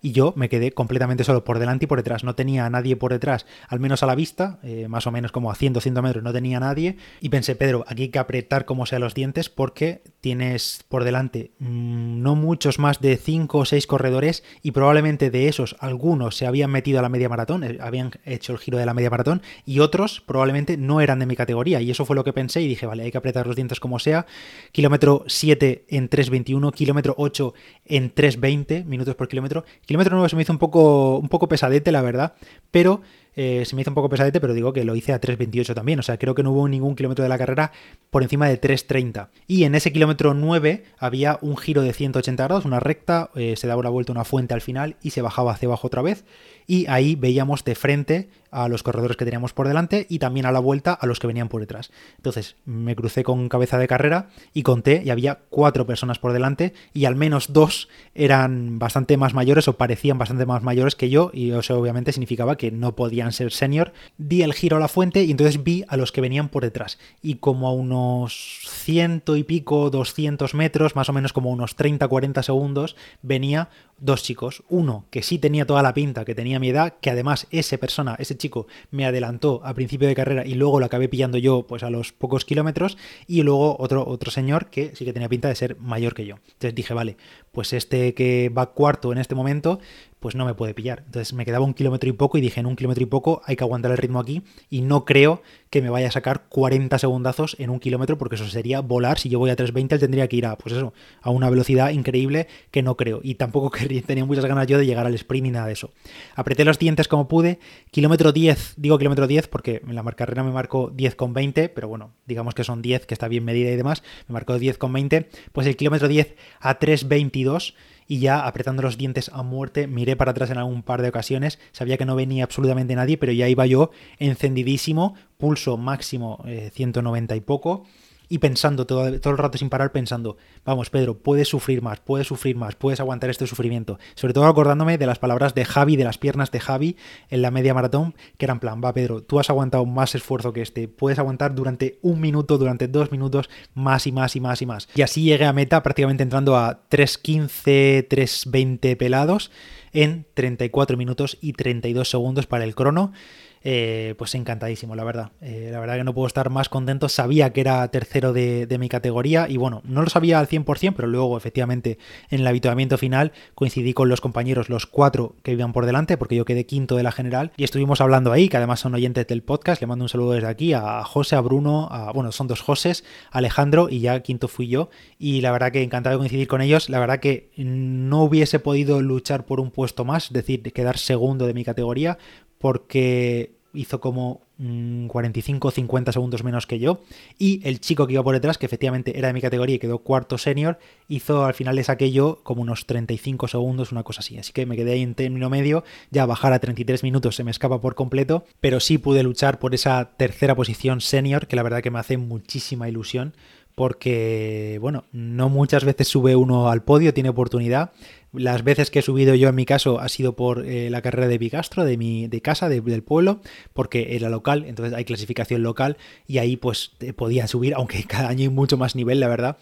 y 0.00 0.12
yo 0.12 0.32
me 0.36 0.48
quedé 0.48 0.72
completamente 0.72 1.24
solo 1.24 1.44
por 1.44 1.58
delante 1.58 1.84
y 1.84 1.88
por 1.88 1.98
detrás. 1.98 2.24
No 2.24 2.34
tenía 2.34 2.66
a 2.66 2.70
nadie 2.70 2.96
por 2.96 3.12
detrás, 3.12 3.46
al 3.68 3.80
menos 3.80 4.02
a 4.02 4.06
la 4.06 4.14
vista, 4.14 4.58
eh, 4.62 4.86
más 4.88 5.06
o 5.06 5.10
menos 5.10 5.32
como 5.32 5.50
a 5.50 5.54
100, 5.54 5.74
200 5.74 6.02
metros, 6.02 6.24
no 6.24 6.32
tenía 6.32 6.58
a 6.58 6.60
nadie. 6.60 6.96
Y 7.20 7.28
pensé, 7.28 7.56
Pedro, 7.56 7.84
aquí 7.88 8.02
hay 8.04 8.08
que 8.08 8.18
apretar 8.18 8.64
como 8.64 8.86
sea 8.86 8.98
los 8.98 9.14
dientes 9.14 9.48
porque 9.48 10.02
tienes 10.20 10.84
por 10.88 11.04
delante 11.04 11.52
mm, 11.58 12.22
no 12.22 12.34
muchos 12.34 12.78
más 12.78 13.00
de 13.00 13.16
5 13.16 13.58
o 13.58 13.64
6 13.64 13.86
corredores 13.86 14.42
y 14.62 14.72
probablemente 14.72 15.30
de 15.30 15.48
esos 15.48 15.76
algunos 15.80 16.36
se 16.36 16.46
habían 16.46 16.70
metido 16.70 16.98
a 16.98 17.02
la 17.02 17.08
media 17.08 17.28
maratón, 17.28 17.64
eh, 17.64 17.78
habían 17.80 18.12
hecho 18.24 18.52
el 18.52 18.58
giro 18.58 18.78
de 18.78 18.86
la 18.86 18.94
media 18.94 19.10
maratón 19.10 19.42
y 19.64 19.80
otros 19.80 20.20
probablemente 20.20 20.76
no 20.76 21.00
eran 21.00 21.18
de 21.18 21.26
mi 21.26 21.36
categoría. 21.36 21.80
Y 21.80 21.90
eso 21.90 22.04
fue 22.04 22.16
lo 22.16 22.24
que 22.24 22.32
pensé 22.32 22.62
y 22.62 22.68
dije, 22.68 22.86
vale, 22.86 23.04
hay 23.04 23.10
que 23.10 23.18
apretar 23.18 23.46
los 23.46 23.56
dientes 23.56 23.80
como 23.80 23.98
sea. 23.98 24.26
Kilómetro 24.72 25.24
7 25.26 25.84
en 25.88 26.10
3.21, 26.10 26.72
kilómetro 26.72 27.14
8 27.16 27.54
en 27.86 28.14
3.20 28.14 28.84
minutos 28.84 29.14
por 29.14 29.28
kilómetro 29.28 29.64
Kilómetro 29.88 30.16
9 30.16 30.28
se 30.28 30.36
me 30.36 30.42
hizo 30.42 30.52
un 30.52 30.58
poco, 30.58 31.16
un 31.16 31.30
poco 31.30 31.48
pesadete, 31.48 31.90
la 31.92 32.02
verdad, 32.02 32.34
pero 32.70 33.00
eh, 33.36 33.64
se 33.64 33.76
me 33.76 33.82
hizo 33.82 33.90
un 33.90 33.94
poco 33.94 34.08
pesadete, 34.08 34.40
pero 34.40 34.54
digo 34.54 34.72
que 34.72 34.84
lo 34.84 34.96
hice 34.96 35.12
a 35.12 35.20
3.28 35.20 35.74
también. 35.74 35.98
O 35.98 36.02
sea, 36.02 36.18
creo 36.18 36.34
que 36.34 36.42
no 36.42 36.52
hubo 36.52 36.68
ningún 36.68 36.96
kilómetro 36.96 37.22
de 37.22 37.28
la 37.28 37.38
carrera 37.38 37.72
por 38.10 38.22
encima 38.22 38.48
de 38.48 38.60
3.30. 38.60 39.28
Y 39.46 39.64
en 39.64 39.74
ese 39.74 39.92
kilómetro 39.92 40.34
9 40.34 40.84
había 40.98 41.38
un 41.40 41.56
giro 41.56 41.82
de 41.82 41.92
180 41.92 42.44
grados, 42.44 42.64
una 42.64 42.80
recta, 42.80 43.30
eh, 43.34 43.54
se 43.56 43.66
daba 43.66 43.80
una 43.80 43.90
vuelta 43.90 44.12
a 44.12 44.14
una 44.14 44.24
fuente 44.24 44.54
al 44.54 44.60
final 44.60 44.96
y 45.02 45.10
se 45.10 45.22
bajaba 45.22 45.52
hacia 45.52 45.66
abajo 45.66 45.86
otra 45.86 46.02
vez. 46.02 46.24
Y 46.66 46.86
ahí 46.88 47.14
veíamos 47.14 47.64
de 47.64 47.74
frente 47.74 48.28
a 48.50 48.68
los 48.68 48.82
corredores 48.82 49.16
que 49.16 49.24
teníamos 49.24 49.52
por 49.52 49.68
delante 49.68 50.06
y 50.08 50.18
también 50.18 50.46
a 50.46 50.52
la 50.52 50.58
vuelta 50.58 50.92
a 50.92 51.06
los 51.06 51.18
que 51.18 51.26
venían 51.26 51.48
por 51.48 51.60
detrás. 51.60 51.90
Entonces 52.16 52.56
me 52.64 52.94
crucé 52.96 53.24
con 53.24 53.48
cabeza 53.48 53.78
de 53.78 53.88
carrera 53.88 54.28
y 54.52 54.62
conté 54.62 55.02
y 55.04 55.10
había 55.10 55.40
cuatro 55.50 55.86
personas 55.86 56.18
por 56.18 56.32
delante 56.32 56.74
y 56.92 57.04
al 57.04 57.16
menos 57.16 57.52
dos 57.52 57.88
eran 58.14 58.78
bastante 58.78 59.16
más 59.16 59.34
mayores 59.34 59.68
o 59.68 59.76
parecían 59.76 60.18
bastante 60.18 60.46
más 60.46 60.62
mayores 60.62 60.94
que 60.94 61.10
yo 61.10 61.30
y 61.32 61.50
eso 61.52 61.78
obviamente 61.78 62.12
significaba 62.12 62.56
que 62.56 62.70
no 62.70 62.94
podían 63.18 63.32
ser 63.32 63.50
senior. 63.50 63.92
Di 64.16 64.42
el 64.42 64.54
giro 64.54 64.76
a 64.76 64.80
la 64.80 64.86
fuente 64.86 65.24
y 65.24 65.32
entonces 65.32 65.64
vi 65.64 65.84
a 65.88 65.96
los 65.96 66.12
que 66.12 66.20
venían 66.20 66.48
por 66.48 66.62
detrás 66.62 66.98
y 67.20 67.34
como 67.36 67.66
a 67.66 67.72
unos 67.72 68.60
ciento 68.68 69.36
y 69.36 69.42
pico, 69.42 69.90
200 69.90 70.54
metros, 70.54 70.94
más 70.94 71.08
o 71.08 71.12
menos 71.12 71.32
como 71.32 71.50
unos 71.50 71.76
30-40 71.76 72.42
segundos, 72.42 72.94
venía 73.22 73.70
dos 73.98 74.22
chicos. 74.22 74.62
Uno 74.68 75.04
que 75.10 75.22
sí 75.22 75.38
tenía 75.38 75.66
toda 75.66 75.82
la 75.82 75.94
pinta, 75.94 76.24
que 76.24 76.36
tenía 76.36 76.60
mi 76.60 76.68
edad, 76.68 76.94
que 77.00 77.10
además 77.10 77.48
esa 77.50 77.76
persona, 77.78 78.14
ese 78.20 78.36
chico, 78.36 78.68
me 78.92 79.04
adelantó 79.04 79.60
a 79.64 79.74
principio 79.74 80.06
de 80.06 80.14
carrera 80.14 80.46
y 80.46 80.54
luego 80.54 80.78
lo 80.78 80.86
acabé 80.86 81.08
pillando 81.08 81.38
yo 81.38 81.66
pues 81.66 81.82
a 81.82 81.90
los 81.90 82.12
pocos 82.12 82.44
kilómetros. 82.44 82.96
Y 83.26 83.42
luego 83.42 83.76
otro, 83.80 84.06
otro 84.06 84.30
señor 84.30 84.66
que 84.66 84.94
sí 84.94 85.04
que 85.04 85.12
tenía 85.12 85.28
pinta 85.28 85.48
de 85.48 85.56
ser 85.56 85.76
mayor 85.80 86.14
que 86.14 86.24
yo. 86.24 86.36
Entonces 86.46 86.74
dije, 86.74 86.94
vale, 86.94 87.16
pues 87.50 87.72
este 87.72 88.14
que 88.14 88.48
va 88.48 88.72
cuarto 88.72 89.10
en 89.10 89.18
este 89.18 89.34
momento, 89.34 89.80
pues 90.20 90.34
no 90.34 90.44
me 90.44 90.54
puede 90.54 90.74
pillar. 90.74 91.02
Entonces 91.06 91.32
me 91.32 91.44
quedaba 91.44 91.64
un 91.64 91.74
kilómetro 91.74 92.08
y 92.08 92.12
poco 92.12 92.38
y 92.38 92.40
dije, 92.40 92.60
en 92.60 92.66
un 92.66 92.76
kilómetro 92.76 93.02
y 93.02 93.06
poco 93.06 93.42
hay 93.44 93.56
que 93.56 93.64
aguantar 93.64 93.90
el 93.90 93.98
ritmo 93.98 94.20
aquí 94.20 94.42
y 94.70 94.82
no 94.82 95.04
creo 95.04 95.42
que 95.70 95.82
me 95.82 95.90
vaya 95.90 96.08
a 96.08 96.10
sacar 96.10 96.44
40 96.48 96.98
segundazos 96.98 97.56
en 97.58 97.70
un 97.70 97.78
kilómetro 97.78 98.18
porque 98.18 98.36
eso 98.36 98.46
sería 98.46 98.80
volar. 98.80 99.18
Si 99.18 99.28
yo 99.28 99.38
voy 99.38 99.50
a 99.50 99.56
320 99.56 99.94
él 99.94 100.00
tendría 100.00 100.28
que 100.28 100.36
ir 100.36 100.46
a, 100.46 100.56
pues 100.56 100.74
eso, 100.74 100.92
a 101.22 101.30
una 101.30 101.50
velocidad 101.50 101.90
increíble 101.90 102.48
que 102.70 102.82
no 102.82 102.96
creo. 102.96 103.20
Y 103.22 103.34
tampoco 103.34 103.70
tenía 104.06 104.24
muchas 104.24 104.46
ganas 104.46 104.66
yo 104.66 104.78
de 104.78 104.86
llegar 104.86 105.06
al 105.06 105.14
sprint 105.14 105.44
ni 105.44 105.50
nada 105.50 105.66
de 105.66 105.72
eso. 105.72 105.90
Apreté 106.34 106.64
los 106.64 106.78
dientes 106.78 107.08
como 107.08 107.28
pude. 107.28 107.58
Kilómetro 107.90 108.32
10, 108.32 108.74
digo 108.76 108.98
kilómetro 108.98 109.26
10 109.26 109.48
porque 109.48 109.82
en 109.86 109.94
la 109.94 110.02
carrera 110.12 110.42
me 110.42 110.50
marcó 110.50 110.90
10,20, 110.90 111.70
pero 111.74 111.88
bueno, 111.88 112.12
digamos 112.26 112.54
que 112.54 112.64
son 112.64 112.82
10, 112.82 113.06
que 113.06 113.14
está 113.14 113.28
bien 113.28 113.44
medida 113.44 113.70
y 113.70 113.76
demás. 113.76 114.02
Me 114.26 114.32
marcó 114.32 114.56
10,20. 114.56 115.26
Pues 115.52 115.66
el 115.66 115.76
kilómetro 115.76 116.08
10 116.08 116.34
a 116.60 116.78
3,22 116.78 117.74
y 118.08 118.18
ya 118.20 118.46
apretando 118.46 118.82
los 118.82 118.96
dientes 118.96 119.30
a 119.32 119.42
muerte 119.42 119.86
miré 119.86 120.16
para 120.16 120.32
atrás 120.32 120.50
en 120.50 120.58
algún 120.58 120.82
par 120.82 121.02
de 121.02 121.10
ocasiones, 121.10 121.58
sabía 121.72 121.98
que 121.98 122.06
no 122.06 122.16
venía 122.16 122.44
absolutamente 122.44 122.96
nadie, 122.96 123.18
pero 123.18 123.30
ya 123.32 123.48
iba 123.48 123.66
yo 123.66 123.90
encendidísimo, 124.18 125.14
pulso 125.36 125.76
máximo 125.76 126.42
190 126.72 127.34
eh, 127.34 127.36
y 127.36 127.40
poco, 127.42 127.84
y 128.28 128.38
pensando 128.38 128.86
todo, 128.86 129.20
todo 129.20 129.32
el 129.32 129.38
rato 129.38 129.58
sin 129.58 129.70
parar, 129.70 129.92
pensando, 129.92 130.36
vamos 130.64 130.90
Pedro, 130.90 131.18
puedes 131.18 131.48
sufrir 131.48 131.82
más, 131.82 132.00
puedes 132.00 132.26
sufrir 132.26 132.56
más, 132.56 132.74
puedes 132.74 133.00
aguantar 133.00 133.30
este 133.30 133.46
sufrimiento. 133.46 133.98
Sobre 134.14 134.34
todo 134.34 134.46
acordándome 134.46 134.98
de 134.98 135.06
las 135.06 135.18
palabras 135.18 135.54
de 135.54 135.64
Javi, 135.64 135.96
de 135.96 136.04
las 136.04 136.18
piernas 136.18 136.50
de 136.50 136.60
Javi 136.60 136.96
en 137.30 137.42
la 137.42 137.50
media 137.50 137.74
maratón, 137.74 138.14
que 138.36 138.46
eran 138.46 138.60
plan, 138.60 138.80
va 138.84 138.92
Pedro, 138.92 139.22
tú 139.22 139.40
has 139.40 139.50
aguantado 139.50 139.84
más 139.86 140.14
esfuerzo 140.14 140.52
que 140.52 140.62
este, 140.62 140.88
puedes 140.88 141.18
aguantar 141.18 141.54
durante 141.54 141.98
un 142.02 142.20
minuto, 142.20 142.58
durante 142.58 142.88
dos 142.88 143.10
minutos, 143.12 143.48
más 143.74 144.06
y 144.06 144.12
más 144.12 144.36
y 144.36 144.40
más 144.40 144.62
y 144.62 144.66
más. 144.66 144.88
Y 144.94 145.02
así 145.02 145.22
llegué 145.22 145.44
a 145.44 145.52
meta 145.52 145.82
prácticamente 145.82 146.22
entrando 146.22 146.56
a 146.56 146.88
3.15, 146.88 148.08
3.20 148.08 148.96
pelados 148.96 149.50
en 149.92 150.26
34 150.34 150.96
minutos 150.96 151.38
y 151.40 151.52
32 151.52 152.08
segundos 152.08 152.46
para 152.46 152.64
el 152.64 152.74
crono. 152.74 153.12
Eh, 153.62 154.14
pues 154.18 154.34
encantadísimo, 154.34 154.94
la 154.94 155.04
verdad. 155.04 155.32
Eh, 155.40 155.70
la 155.72 155.80
verdad 155.80 155.96
que 155.96 156.04
no 156.04 156.14
puedo 156.14 156.26
estar 156.26 156.50
más 156.50 156.68
contento. 156.68 157.08
Sabía 157.08 157.52
que 157.52 157.60
era 157.60 157.86
tercero 157.88 158.32
de, 158.32 158.76
mi 158.78 158.88
categoría 158.88 159.48
y 159.48 159.56
bueno, 159.56 159.82
no 159.84 160.02
lo 160.02 160.08
sabía 160.08 160.38
al 160.38 160.46
100%, 160.46 160.94
pero 160.94 161.08
luego 161.08 161.36
efectivamente 161.36 161.98
en 162.30 162.40
el 162.40 162.46
habituamiento 162.46 162.96
final 162.96 163.32
coincidí 163.56 163.92
con 163.92 164.08
los 164.08 164.20
compañeros, 164.20 164.68
los 164.68 164.86
cuatro 164.86 165.34
que 165.42 165.50
iban 165.50 165.72
por 165.72 165.84
delante, 165.84 166.16
porque 166.16 166.36
yo 166.36 166.44
quedé 166.44 166.64
quinto 166.64 166.94
de 166.94 167.02
la 167.02 167.10
general 167.10 167.50
y 167.56 167.64
estuvimos 167.64 168.00
hablando 168.00 168.30
ahí, 168.30 168.48
que 168.48 168.56
además 168.56 168.78
son 168.78 168.94
oyentes 168.94 169.26
del 169.26 169.42
podcast. 169.42 169.80
Le 169.80 169.88
mando 169.88 170.04
un 170.04 170.08
saludo 170.08 170.32
desde 170.32 170.46
aquí 170.46 170.74
a 170.74 171.02
José, 171.02 171.34
a 171.34 171.40
Bruno, 171.40 171.88
a, 171.90 172.12
bueno, 172.12 172.30
son 172.30 172.46
dos 172.46 172.60
Joses, 172.60 173.04
Alejandro 173.32 173.88
y 173.90 173.98
ya 174.00 174.20
quinto 174.20 174.46
fui 174.46 174.68
yo. 174.68 174.90
Y 175.18 175.40
la 175.40 175.50
verdad 175.50 175.72
que 175.72 175.82
encantado 175.82 176.14
de 176.14 176.18
coincidir 176.18 176.46
con 176.46 176.60
ellos. 176.60 176.88
La 176.88 177.00
verdad 177.00 177.18
que 177.18 177.50
no 177.56 178.22
hubiese 178.22 178.60
podido 178.60 179.02
luchar 179.02 179.44
por 179.44 179.58
un 179.58 179.70
puesto 179.70 180.04
más, 180.04 180.26
es 180.26 180.32
decir, 180.32 180.62
quedar 180.72 180.98
segundo 180.98 181.46
de 181.46 181.54
mi 181.54 181.64
categoría, 181.64 182.18
porque 182.58 183.58
hizo 183.72 184.00
como 184.00 184.42
45 184.58 185.68
o 185.68 185.70
50 185.70 186.12
segundos 186.12 186.42
menos 186.42 186.66
que 186.66 186.78
yo. 186.78 187.00
Y 187.38 187.60
el 187.66 187.80
chico 187.80 188.06
que 188.06 188.14
iba 188.14 188.24
por 188.24 188.34
detrás, 188.34 188.58
que 188.58 188.66
efectivamente 188.66 189.16
era 189.16 189.28
de 189.28 189.34
mi 189.34 189.40
categoría 189.40 189.76
y 189.76 189.78
quedó 189.78 189.98
cuarto 189.98 190.36
senior, 190.36 190.78
hizo 191.06 191.44
al 191.44 191.54
final 191.54 191.76
le 191.76 191.84
saqué 191.84 192.10
yo 192.10 192.40
como 192.42 192.62
unos 192.62 192.86
35 192.86 193.46
segundos, 193.46 193.92
una 193.92 194.02
cosa 194.02 194.20
así. 194.20 194.36
Así 194.38 194.52
que 194.52 194.66
me 194.66 194.76
quedé 194.76 194.92
ahí 194.92 195.02
en 195.02 195.14
término 195.14 195.48
medio, 195.48 195.84
ya 196.10 196.26
bajar 196.26 196.52
a 196.52 196.58
33 196.58 197.04
minutos 197.04 197.36
se 197.36 197.44
me 197.44 197.50
escapa 197.50 197.80
por 197.80 197.94
completo, 197.94 198.44
pero 198.60 198.80
sí 198.80 198.98
pude 198.98 199.22
luchar 199.22 199.58
por 199.60 199.74
esa 199.74 200.16
tercera 200.16 200.56
posición 200.56 201.00
senior, 201.00 201.46
que 201.46 201.56
la 201.56 201.62
verdad 201.62 201.82
que 201.82 201.90
me 201.90 202.00
hace 202.00 202.16
muchísima 202.16 202.88
ilusión 202.88 203.34
porque, 203.78 204.76
bueno, 204.80 205.04
no 205.12 205.48
muchas 205.48 205.84
veces 205.84 206.08
sube 206.08 206.34
uno 206.34 206.68
al 206.68 206.82
podio, 206.82 207.14
tiene 207.14 207.28
oportunidad. 207.28 207.92
Las 208.32 208.64
veces 208.64 208.90
que 208.90 208.98
he 208.98 209.02
subido 209.02 209.36
yo 209.36 209.48
en 209.48 209.54
mi 209.54 209.66
caso 209.66 210.00
ha 210.00 210.08
sido 210.08 210.34
por 210.34 210.66
eh, 210.66 210.90
la 210.90 211.00
carrera 211.00 211.28
de 211.28 211.38
Bigastro, 211.38 211.84
de 211.84 211.96
mi 211.96 212.26
de 212.26 212.42
casa, 212.42 212.68
del 212.68 213.04
pueblo, 213.04 213.40
porque 213.74 214.16
era 214.16 214.30
local, 214.30 214.64
entonces 214.66 214.94
hay 214.94 215.04
clasificación 215.04 215.62
local 215.62 215.96
y 216.26 216.38
ahí 216.38 216.56
pues 216.56 216.90
podía 217.14 217.46
subir, 217.46 217.72
aunque 217.74 218.02
cada 218.08 218.30
año 218.30 218.42
hay 218.42 218.48
mucho 218.48 218.76
más 218.76 218.96
nivel, 218.96 219.20
la 219.20 219.28
verdad 219.28 219.58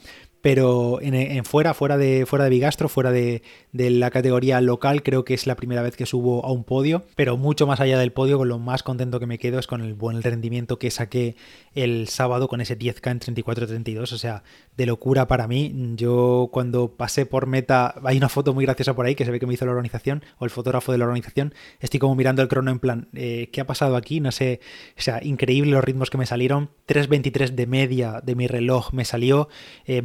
pero 0.47 1.01
en, 1.03 1.45
fuera, 1.45 1.75
fuera 1.75 1.99
de, 1.99 2.25
fuera 2.25 2.45
de 2.45 2.51
Bigastro, 2.51 2.89
fuera 2.89 3.11
de, 3.11 3.43
la 3.73 4.13
categoría 4.13 4.61
local, 4.61 5.03
creo 5.03 5.25
que 5.25 5.35
es 5.35 5.45
la 5.49 5.57
primera 5.57 5.83
vez 5.83 5.97
que 5.97 6.07
subo 6.07 6.47
a 6.47 6.53
un 6.53 6.63
podio, 6.63 7.03
pero 7.17 7.37
mucho 7.37 7.67
más 7.67 7.81
allá 7.81 7.99
del 7.99 8.13
podio, 8.13 8.39
con 8.39 8.49
lo 8.49 8.61
más 8.61 8.85
contento 8.85 9.19
que 9.19 9.27
me 9.27 9.39
quedo 9.39 9.59
es 9.59 9.67
con 9.67 9.81
el 9.81 9.95
buen 9.95 10.23
rendimiento 10.23 10.79
que 10.79 10.93
saqué 10.93 11.35
el 11.75 12.07
sábado 12.07 12.47
con 12.47 12.61
ese 12.61 12.79
10K 12.79 13.11
en 13.11 13.45
34-32, 13.45 14.13
o 14.13 14.19
sea, 14.19 14.45
de 14.77 14.87
locura 14.87 15.27
para 15.27 15.49
mí. 15.49 15.75
Yo 15.97 16.49
cuando 16.53 16.93
pasé 16.93 17.27
por 17.27 17.49
meta, 17.49 17.97
hay 18.05 18.17
una 18.17 18.29
foto 18.29 18.55
muy 18.55 18.65
graciosa 18.65 18.95
por 18.95 19.05
ahí 19.05 19.17
que 19.17 19.25
se 19.25 19.33
ve 19.33 19.41
que 19.41 19.47
me 19.47 19.55
hizo 19.55 19.67
la 19.67 19.73
organización, 19.73 20.23
o 20.39 20.45
el 20.45 20.53
fotógrafo 20.53 20.93
de 20.93 20.99
la 20.99 21.07
organización, 21.07 21.55
estoy 21.81 21.99
como 21.99 22.15
mirando 22.15 22.41
el 22.41 22.47
crono 22.47 22.71
en 22.71 22.79
plan, 22.79 23.09
eh, 23.15 23.51
¿qué 23.53 23.63
ha 23.63 23.67
pasado 23.67 23.97
aquí? 23.97 24.21
No 24.21 24.31
sé, 24.31 24.61
o 24.97 25.03
sea, 25.03 25.19
increíble 25.25 25.73
los 25.73 25.83
ritmos 25.83 26.09
que 26.09 26.19
me 26.19 26.27
salieron, 26.27 26.71
3.23 26.87 27.51
de 27.51 27.67
media 27.67 28.21
de 28.23 28.37
mi 28.37 28.47
reloj 28.47 28.93
me 28.93 29.05
salió, 29.05 29.49
eh, 29.87 30.03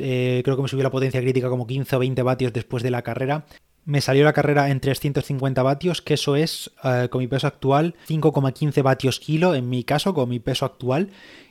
eh, 0.00 0.40
creo 0.44 0.56
que 0.56 0.62
me 0.62 0.68
subió 0.68 0.82
la 0.82 0.90
potencia 0.90 1.20
crítica 1.20 1.48
como 1.48 1.66
15 1.66 1.96
o 1.96 1.98
20 1.98 2.22
vatios 2.22 2.52
después 2.52 2.82
de 2.82 2.90
la 2.90 3.02
carrera. 3.02 3.46
Me 3.84 4.00
salió 4.00 4.24
la 4.24 4.34
carrera 4.34 4.68
en 4.68 4.80
350 4.80 5.62
vatios, 5.62 6.02
que 6.02 6.14
eso 6.14 6.36
es, 6.36 6.70
eh, 6.84 7.08
con 7.10 7.20
mi 7.20 7.26
peso 7.26 7.46
actual, 7.46 7.94
5,15 8.06 8.82
vatios 8.82 9.18
kilo, 9.18 9.54
en 9.54 9.70
mi 9.70 9.82
caso, 9.84 10.12
con 10.12 10.28
mi 10.28 10.40
peso 10.40 10.66
actual. 10.66 11.08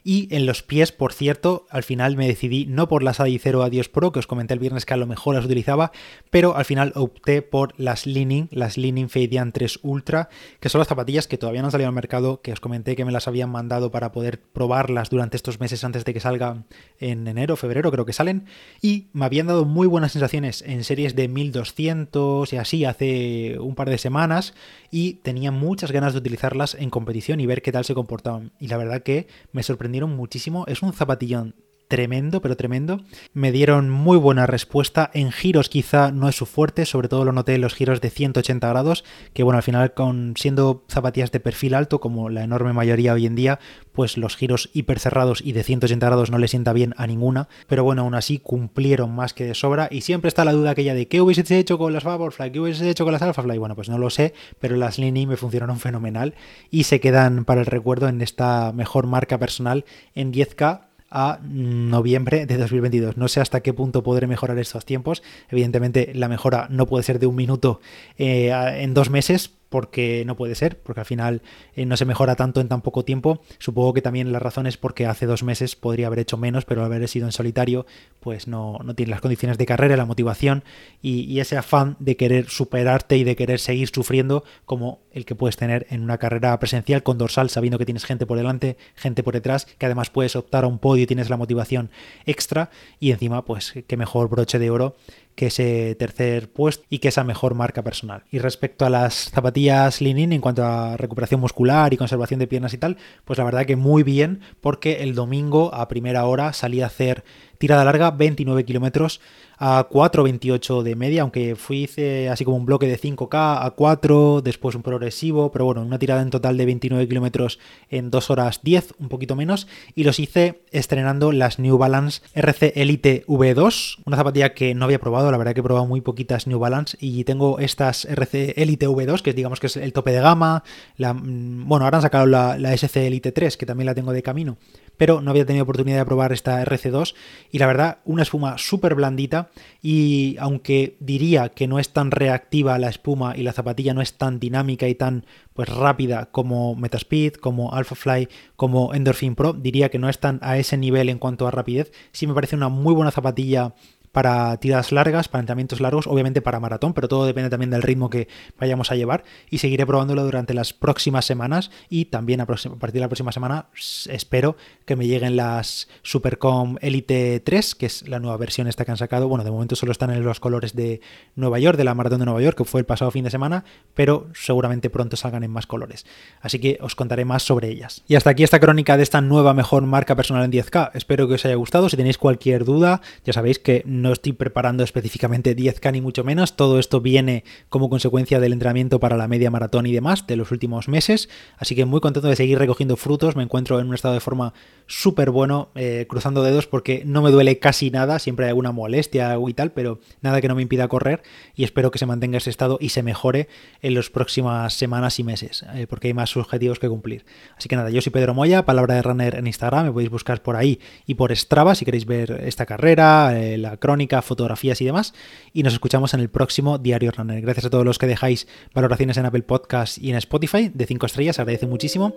Y 0.09 0.33
en 0.33 0.45
los 0.45 0.63
pies, 0.63 0.93
por 0.93 1.11
cierto, 1.11 1.65
al 1.69 1.83
final 1.83 2.15
me 2.15 2.29
decidí 2.29 2.65
no 2.65 2.87
por 2.87 3.03
las 3.03 3.19
Adicero 3.19 3.61
Adios 3.61 3.89
Pro, 3.89 4.13
que 4.13 4.19
os 4.19 4.25
comenté 4.25 4.53
el 4.53 4.59
viernes 4.61 4.85
que 4.85 4.93
a 4.93 4.97
lo 4.97 5.05
mejor 5.05 5.35
las 5.35 5.43
utilizaba, 5.43 5.91
pero 6.29 6.55
al 6.55 6.63
final 6.63 6.93
opté 6.95 7.41
por 7.41 7.77
las 7.77 8.05
Leaning, 8.05 8.47
las 8.49 8.77
Leaning 8.77 9.09
Fadian 9.09 9.51
3 9.51 9.79
Ultra, 9.83 10.29
que 10.61 10.69
son 10.69 10.79
las 10.79 10.87
zapatillas 10.87 11.27
que 11.27 11.37
todavía 11.37 11.61
no 11.61 11.67
han 11.67 11.73
salido 11.73 11.89
al 11.89 11.93
mercado, 11.93 12.39
que 12.41 12.53
os 12.53 12.61
comenté 12.61 12.95
que 12.95 13.03
me 13.03 13.11
las 13.11 13.27
habían 13.27 13.49
mandado 13.49 13.91
para 13.91 14.13
poder 14.13 14.39
probarlas 14.39 15.09
durante 15.09 15.35
estos 15.35 15.59
meses 15.59 15.83
antes 15.83 16.05
de 16.05 16.13
que 16.13 16.21
salgan 16.21 16.67
en 17.01 17.27
enero, 17.27 17.57
febrero, 17.57 17.91
creo 17.91 18.05
que 18.05 18.13
salen, 18.13 18.45
y 18.81 19.07
me 19.11 19.25
habían 19.25 19.47
dado 19.47 19.65
muy 19.65 19.87
buenas 19.87 20.13
sensaciones 20.13 20.61
en 20.65 20.85
series 20.85 21.17
de 21.17 21.27
1200 21.27 22.53
y 22.53 22.55
así 22.55 22.85
hace 22.85 23.59
un 23.59 23.75
par 23.75 23.89
de 23.89 23.97
semanas, 23.97 24.53
y 24.89 25.15
tenía 25.15 25.51
muchas 25.51 25.91
ganas 25.91 26.13
de 26.13 26.19
utilizarlas 26.19 26.75
en 26.75 26.91
competición 26.91 27.41
y 27.41 27.45
ver 27.45 27.61
qué 27.61 27.73
tal 27.73 27.83
se 27.83 27.93
comportaban. 27.93 28.53
Y 28.57 28.69
la 28.69 28.77
verdad 28.77 29.03
que 29.03 29.27
me 29.51 29.63
sorprendió 29.63 29.96
muchísimo. 30.05 30.65
Es 30.67 30.83
un 30.83 30.93
zapatillón 30.93 31.55
tremendo, 31.87 32.41
pero 32.41 32.55
tremendo. 32.55 33.01
Me 33.33 33.51
dieron 33.51 33.89
muy 33.89 34.17
buena 34.17 34.45
respuesta. 34.45 35.09
En 35.13 35.31
giros 35.31 35.69
quizá 35.69 36.11
no 36.11 36.29
es 36.29 36.35
su 36.35 36.45
fuerte, 36.45 36.85
sobre 36.85 37.07
todo 37.07 37.25
lo 37.25 37.31
noté 37.31 37.55
en 37.55 37.61
los 37.61 37.73
giros 37.73 38.01
de 38.01 38.09
180 38.09 38.67
grados, 38.67 39.03
que 39.33 39.43
bueno, 39.43 39.57
al 39.57 39.63
final 39.63 39.93
con 39.93 40.33
siendo 40.37 40.83
zapatillas 40.89 41.31
de 41.31 41.39
perfil 41.39 41.73
alto, 41.73 41.99
como 41.99 42.29
la 42.29 42.43
enorme 42.43 42.73
mayoría 42.73 43.13
hoy 43.13 43.25
en 43.25 43.35
día, 43.35 43.59
pues 43.93 44.17
los 44.17 44.35
giros 44.35 44.69
hiper 44.73 44.99
cerrados 44.99 45.41
y 45.43 45.53
de 45.53 45.63
180 45.63 46.05
grados 46.05 46.29
no 46.29 46.37
le 46.37 46.47
sienta 46.47 46.73
bien 46.73 46.93
a 46.97 47.07
ninguna. 47.07 47.47
Pero 47.67 47.83
bueno, 47.83 48.03
aún 48.03 48.15
así 48.15 48.39
cumplieron 48.39 49.15
más 49.15 49.33
que 49.33 49.45
de 49.45 49.55
sobra. 49.55 49.87
Y 49.89 50.01
siempre 50.01 50.27
está 50.27 50.45
la 50.45 50.53
duda 50.53 50.71
aquella 50.71 50.93
de 50.93 51.07
¿qué 51.07 51.21
hubiese 51.21 51.57
hecho 51.57 51.77
con 51.77 51.93
las 51.93 52.03
Vaporfly? 52.03 52.51
¿Qué 52.51 52.59
hubiese 52.59 52.89
hecho 52.89 53.05
con 53.05 53.13
las 53.13 53.21
Alphafly? 53.21 53.57
Bueno, 53.57 53.75
pues 53.75 53.89
no 53.89 53.97
lo 53.97 54.09
sé, 54.09 54.33
pero 54.59 54.75
las 54.75 54.99
Lini 54.99 55.25
me 55.25 55.37
funcionaron 55.37 55.79
fenomenal 55.79 56.35
y 56.69 56.83
se 56.83 56.99
quedan 56.99 57.45
para 57.45 57.61
el 57.61 57.65
recuerdo 57.65 58.07
en 58.07 58.21
esta 58.21 58.71
mejor 58.73 59.07
marca 59.07 59.37
personal 59.37 59.85
en 60.13 60.33
10K 60.33 60.86
a 61.09 61.39
noviembre 61.43 62.45
de 62.45 62.57
2022. 62.57 63.17
No 63.17 63.27
sé 63.27 63.39
hasta 63.39 63.61
qué 63.61 63.73
punto 63.73 64.03
podré 64.03 64.27
mejorar 64.27 64.57
estos 64.59 64.85
tiempos. 64.85 65.23
Evidentemente 65.49 66.11
la 66.13 66.27
mejora 66.27 66.67
no 66.69 66.85
puede 66.85 67.03
ser 67.03 67.19
de 67.19 67.27
un 67.27 67.35
minuto 67.35 67.79
eh, 68.17 68.51
en 68.79 68.93
dos 68.93 69.09
meses, 69.09 69.51
porque 69.69 70.23
no 70.25 70.35
puede 70.35 70.55
ser, 70.55 70.79
porque 70.79 71.01
al 71.01 71.05
final 71.05 71.41
eh, 71.75 71.85
no 71.85 71.97
se 71.97 72.05
mejora 72.05 72.35
tanto 72.35 72.61
en 72.61 72.67
tan 72.67 72.81
poco 72.81 73.03
tiempo. 73.03 73.41
Supongo 73.59 73.93
que 73.93 74.01
también 74.01 74.31
la 74.31 74.39
razón 74.39 74.67
es 74.67 74.77
porque 74.77 75.05
hace 75.05 75.25
dos 75.25 75.43
meses 75.43 75.75
podría 75.75 76.07
haber 76.07 76.19
hecho 76.19 76.37
menos, 76.37 76.65
pero 76.65 76.81
al 76.81 76.91
haber 76.91 77.07
sido 77.07 77.25
en 77.25 77.31
solitario, 77.31 77.85
pues 78.19 78.47
no, 78.47 78.79
no 78.83 78.95
tiene 78.95 79.11
las 79.11 79.21
condiciones 79.21 79.57
de 79.57 79.65
carrera, 79.65 79.97
la 79.97 80.05
motivación 80.05 80.63
y, 81.01 81.21
y, 81.21 81.39
ese 81.39 81.57
afán 81.57 81.95
de 81.99 82.17
querer 82.17 82.49
superarte 82.49 83.17
y 83.17 83.23
de 83.23 83.35
querer 83.35 83.59
seguir 83.59 83.89
sufriendo 83.89 84.43
como 84.65 85.01
el 85.11 85.25
que 85.25 85.35
puedes 85.35 85.57
tener 85.57 85.87
en 85.89 86.03
una 86.03 86.17
carrera 86.17 86.57
presencial 86.59 87.03
con 87.03 87.17
dorsal, 87.17 87.49
sabiendo 87.49 87.77
que 87.77 87.85
tienes 87.85 88.05
gente 88.05 88.25
por 88.25 88.37
delante, 88.37 88.77
gente 88.95 89.23
por 89.23 89.33
detrás, 89.33 89.65
que 89.65 89.85
además 89.85 90.09
puedes 90.09 90.35
optar 90.35 90.63
a 90.63 90.67
un 90.67 90.79
podio 90.79 91.03
y 91.03 91.07
tienes 91.07 91.29
la 91.29 91.37
motivación 91.37 91.89
extra 92.25 92.69
y 92.99 93.11
encima, 93.11 93.45
pues 93.45 93.73
qué 93.87 93.97
mejor 93.97 94.29
broche 94.29 94.59
de 94.59 94.69
oro 94.69 94.95
que 95.37 95.47
ese 95.47 95.93
tercer 95.93 96.51
puesto 96.51 96.83
y 96.89 96.97
que 96.97 97.09
esa 97.09 97.23
mejor 97.23 97.53
marca 97.53 97.83
personal. 97.83 98.23
Y 98.31 98.39
respecto 98.39 98.87
a 98.87 98.89
las 98.89 99.29
zapatillas 99.29 100.01
Linin 100.01 100.33
en 100.33 100.41
cuanto 100.41 100.65
a 100.65 100.97
recuperación 100.97 101.39
muscular 101.39 101.93
y 101.93 101.97
conservación 101.97 102.39
de 102.39 102.47
piernas 102.47 102.73
y 102.73 102.79
tal, 102.79 102.97
pues 103.23 103.37
la 103.37 103.45
verdad 103.45 103.67
que 103.67 103.75
muy 103.75 104.01
bien 104.01 104.41
porque 104.61 105.03
el 105.03 105.13
domingo 105.13 105.71
a 105.75 105.87
primera 105.87 106.25
hora 106.25 106.53
salí 106.53 106.81
a 106.81 106.87
hacer 106.87 107.23
tirada 107.59 107.85
larga 107.85 108.09
29 108.09 108.65
kilómetros 108.65 109.21
a 109.57 109.87
4.28 109.89 110.83
de 110.83 110.95
media, 110.95 111.21
aunque 111.23 111.55
fui 111.55 111.77
hice 111.83 112.29
así 112.29 112.45
como 112.45 112.57
un 112.57 112.65
bloque 112.65 112.87
de 112.87 112.99
5K 112.99 113.65
a 113.65 113.71
4, 113.71 114.41
después 114.41 114.75
un 114.75 114.83
progresivo, 114.83 115.51
pero 115.51 115.65
bueno, 115.65 115.81
una 115.81 115.99
tirada 115.99 116.21
en 116.21 116.29
total 116.29 116.57
de 116.57 116.65
29 116.65 117.07
kilómetros 117.07 117.59
en 117.89 118.11
2 118.11 118.29
horas 118.29 118.59
10, 118.63 118.95
un 118.99 119.09
poquito 119.09 119.35
menos, 119.35 119.67
y 119.95 120.03
los 120.03 120.19
hice 120.19 120.61
estrenando 120.71 121.31
las 121.31 121.59
New 121.59 121.77
Balance 121.77 122.21
RC 122.33 122.73
Elite 122.75 123.25
V2, 123.27 123.99
una 124.05 124.17
zapatilla 124.17 124.53
que 124.53 124.75
no 124.75 124.85
había 124.85 124.99
probado, 124.99 125.31
la 125.31 125.37
verdad 125.37 125.53
que 125.53 125.61
he 125.61 125.63
probado 125.63 125.85
muy 125.85 126.01
poquitas 126.01 126.47
New 126.47 126.59
Balance 126.59 126.97
y 126.99 127.23
tengo 127.23 127.59
estas 127.59 128.05
RC 128.05 128.53
Elite 128.57 128.87
V2, 128.87 129.21
que 129.21 129.33
digamos 129.33 129.59
que 129.59 129.67
es 129.67 129.77
el 129.77 129.93
tope 129.93 130.11
de 130.11 130.21
gama, 130.21 130.63
la, 130.97 131.13
mm, 131.13 131.67
bueno, 131.67 131.85
ahora 131.85 131.97
han 131.97 132.03
sacado 132.03 132.25
la, 132.25 132.57
la 132.57 132.73
SC 132.73 133.07
Elite 133.07 133.31
3, 133.31 133.57
que 133.57 133.65
también 133.65 133.85
la 133.85 133.95
tengo 133.95 134.11
de 134.11 134.23
camino 134.23 134.57
pero 134.97 135.21
no 135.21 135.31
había 135.31 135.45
tenido 135.45 135.63
oportunidad 135.63 135.99
de 135.99 136.05
probar 136.05 136.33
esta 136.33 136.63
RC2 136.63 137.15
y 137.51 137.59
la 137.59 137.67
verdad 137.67 137.99
una 138.05 138.23
espuma 138.23 138.57
súper 138.57 138.95
blandita 138.95 139.49
y 139.81 140.35
aunque 140.39 140.97
diría 140.99 141.49
que 141.49 141.67
no 141.67 141.79
es 141.79 141.93
tan 141.93 142.11
reactiva 142.11 142.77
la 142.79 142.89
espuma 142.89 143.37
y 143.37 143.43
la 143.43 143.53
zapatilla 143.53 143.93
no 143.93 144.01
es 144.01 144.17
tan 144.17 144.39
dinámica 144.39 144.87
y 144.87 144.95
tan 144.95 145.25
pues 145.53 145.69
rápida 145.69 146.27
como 146.27 146.75
Metaspeed, 146.75 147.33
como 147.33 147.73
AlphaFly, 147.73 148.29
como 148.55 148.93
Endorphin 148.93 149.33
Pro, 149.33 149.53
diría 149.53 149.89
que 149.89 149.97
no 149.97 150.07
están 150.07 150.37
a 150.43 150.57
ese 150.57 150.77
nivel 150.77 151.09
en 151.09 151.17
cuanto 151.17 151.47
a 151.47 151.51
rapidez, 151.51 151.91
sí 152.11 152.27
me 152.27 152.35
parece 152.35 152.55
una 152.55 152.69
muy 152.69 152.93
buena 152.93 153.09
zapatilla 153.09 153.73
para 154.17 154.57
tiradas 154.57 154.91
largas, 154.91 155.27
para 155.27 155.41
entrenamientos 155.41 155.79
largos, 155.79 156.07
obviamente 156.07 156.41
para 156.41 156.59
maratón, 156.59 156.95
pero 156.95 157.07
todo 157.07 157.27
depende 157.27 157.51
también 157.51 157.69
del 157.69 157.83
ritmo 157.83 158.09
que 158.09 158.27
vayamos 158.59 158.91
a 158.91 158.95
llevar 158.95 159.23
y 159.51 159.59
seguiré 159.59 159.85
probándolo 159.85 160.23
durante 160.23 160.55
las 160.55 160.73
próximas 160.73 161.23
semanas 161.23 161.69
y 161.87 162.05
también 162.05 162.41
a, 162.41 162.47
partir 162.47 162.93
de 162.93 162.99
la 162.99 163.09
próxima 163.09 163.31
semana 163.31 163.67
espero 164.09 164.57
que 164.85 164.95
me 164.95 165.05
lleguen 165.05 165.35
las 165.35 165.87
Supercom 166.01 166.77
Elite 166.81 167.41
3, 167.41 167.75
que 167.75 167.85
es 167.85 168.09
la 168.09 168.19
nueva 168.19 168.37
versión 168.37 168.67
esta 168.67 168.85
que 168.85 168.89
han 168.89 168.97
sacado. 168.97 169.27
Bueno, 169.27 169.43
de 169.43 169.51
momento 169.51 169.75
solo 169.75 169.91
están 169.91 170.09
en 170.09 170.23
los 170.23 170.39
colores 170.39 170.75
de 170.75 170.99
Nueva 171.35 171.59
York, 171.59 171.77
de 171.77 171.83
la 171.83 171.93
maratón 171.93 172.17
de 172.17 172.25
Nueva 172.25 172.41
York, 172.41 172.57
que 172.57 172.65
fue 172.65 172.79
el 172.79 172.87
pasado 172.87 173.11
fin 173.11 173.23
de 173.23 173.29
semana, 173.29 173.65
pero 173.93 174.29
seguramente 174.33 174.89
pronto 174.89 175.15
salgan 175.15 175.43
en 175.43 175.51
más 175.51 175.67
colores. 175.67 176.07
Así 176.41 176.57
que 176.57 176.79
os 176.81 176.95
contaré 176.95 177.23
más 177.23 177.43
sobre 177.43 177.69
ellas. 177.69 178.01
Y 178.07 178.15
hasta 178.15 178.31
aquí 178.31 178.43
esta 178.43 178.59
crónica 178.59 178.97
de 178.97 179.03
esta 179.03 179.21
nueva 179.21 179.53
mejor 179.53 179.83
marca 179.83 180.15
personal 180.15 180.43
en 180.43 180.51
10K. 180.51 180.89
Espero 180.95 181.27
que 181.27 181.35
os 181.35 181.45
haya 181.45 181.53
gustado. 181.53 181.87
Si 181.87 181.97
tenéis 181.97 182.17
cualquier 182.17 182.65
duda, 182.65 183.01
ya 183.23 183.33
sabéis 183.33 183.59
que 183.59 183.83
no 183.85 184.06
no 184.07 184.13
estoy 184.13 184.33
preparando 184.33 184.83
específicamente 184.83 185.55
10K 185.55 185.91
ni 185.91 186.01
mucho 186.01 186.23
menos, 186.23 186.55
todo 186.55 186.79
esto 186.79 187.01
viene 187.01 187.43
como 187.69 187.89
consecuencia 187.89 188.39
del 188.39 188.53
entrenamiento 188.53 188.99
para 188.99 189.17
la 189.17 189.27
media 189.27 189.51
maratón 189.51 189.85
y 189.85 189.91
demás 189.91 190.25
de 190.27 190.35
los 190.35 190.51
últimos 190.51 190.87
meses, 190.87 191.29
así 191.57 191.75
que 191.75 191.85
muy 191.85 191.99
contento 191.99 192.27
de 192.27 192.35
seguir 192.35 192.57
recogiendo 192.57 192.95
frutos, 192.95 193.35
me 193.35 193.43
encuentro 193.43 193.79
en 193.79 193.87
un 193.87 193.93
estado 193.93 194.13
de 194.13 194.19
forma 194.19 194.53
súper 194.85 195.31
bueno, 195.31 195.69
eh, 195.75 196.05
cruzando 196.09 196.41
dedos 196.41 196.67
porque 196.67 197.03
no 197.05 197.21
me 197.21 197.31
duele 197.31 197.59
casi 197.59 197.91
nada, 197.91 198.19
siempre 198.19 198.45
hay 198.45 198.49
alguna 198.49 198.71
molestia 198.71 199.37
y 199.45 199.53
tal, 199.53 199.71
pero 199.71 199.99
nada 200.21 200.41
que 200.41 200.47
no 200.47 200.55
me 200.55 200.61
impida 200.61 200.87
correr 200.87 201.21
y 201.55 201.63
espero 201.63 201.91
que 201.91 201.99
se 201.99 202.05
mantenga 202.05 202.37
ese 202.37 202.49
estado 202.49 202.77
y 202.79 202.89
se 202.89 203.03
mejore 203.03 203.49
en 203.81 203.93
las 203.93 204.09
próximas 204.09 204.73
semanas 204.73 205.19
y 205.19 205.23
meses, 205.23 205.65
eh, 205.75 205.87
porque 205.87 206.07
hay 206.07 206.13
más 206.13 206.35
objetivos 206.37 206.79
que 206.79 206.87
cumplir. 206.87 207.25
Así 207.57 207.67
que 207.67 207.75
nada, 207.75 207.89
yo 207.89 208.01
soy 208.01 208.11
Pedro 208.11 208.33
Moya, 208.33 208.65
palabra 208.65 208.95
de 208.95 209.01
runner 209.01 209.35
en 209.35 209.47
Instagram, 209.47 209.87
me 209.87 209.91
podéis 209.91 210.09
buscar 210.09 210.41
por 210.41 210.55
ahí 210.55 210.79
y 211.05 211.15
por 211.15 211.35
Strava 211.35 211.75
si 211.75 211.85
queréis 211.85 212.05
ver 212.05 212.43
esta 212.45 212.65
carrera, 212.65 213.37
eh, 213.39 213.57
la 213.57 213.77
fotografías 214.21 214.81
y 214.81 214.85
demás. 214.85 215.13
Y 215.53 215.63
nos 215.63 215.73
escuchamos 215.73 216.13
en 216.13 216.19
el 216.19 216.29
próximo 216.29 216.77
Diario 216.77 217.11
Runner. 217.11 217.41
Gracias 217.41 217.65
a 217.65 217.69
todos 217.69 217.85
los 217.85 217.97
que 217.97 218.07
dejáis 218.07 218.47
valoraciones 218.73 219.17
en 219.17 219.25
Apple 219.25 219.43
Podcast 219.43 219.97
y 219.97 220.11
en 220.11 220.17
Spotify 220.17 220.69
de 220.73 220.85
5 220.85 221.05
estrellas, 221.05 221.39
agradece 221.39 221.67
muchísimo. 221.67 222.13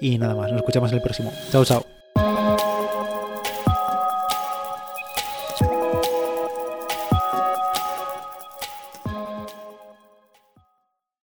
Y 0.00 0.18
nada 0.18 0.34
más, 0.34 0.50
nos 0.50 0.60
escuchamos 0.60 0.90
en 0.90 0.96
el 0.96 1.02
próximo. 1.02 1.32
Chao, 1.50 1.64
chao. 1.64 2.01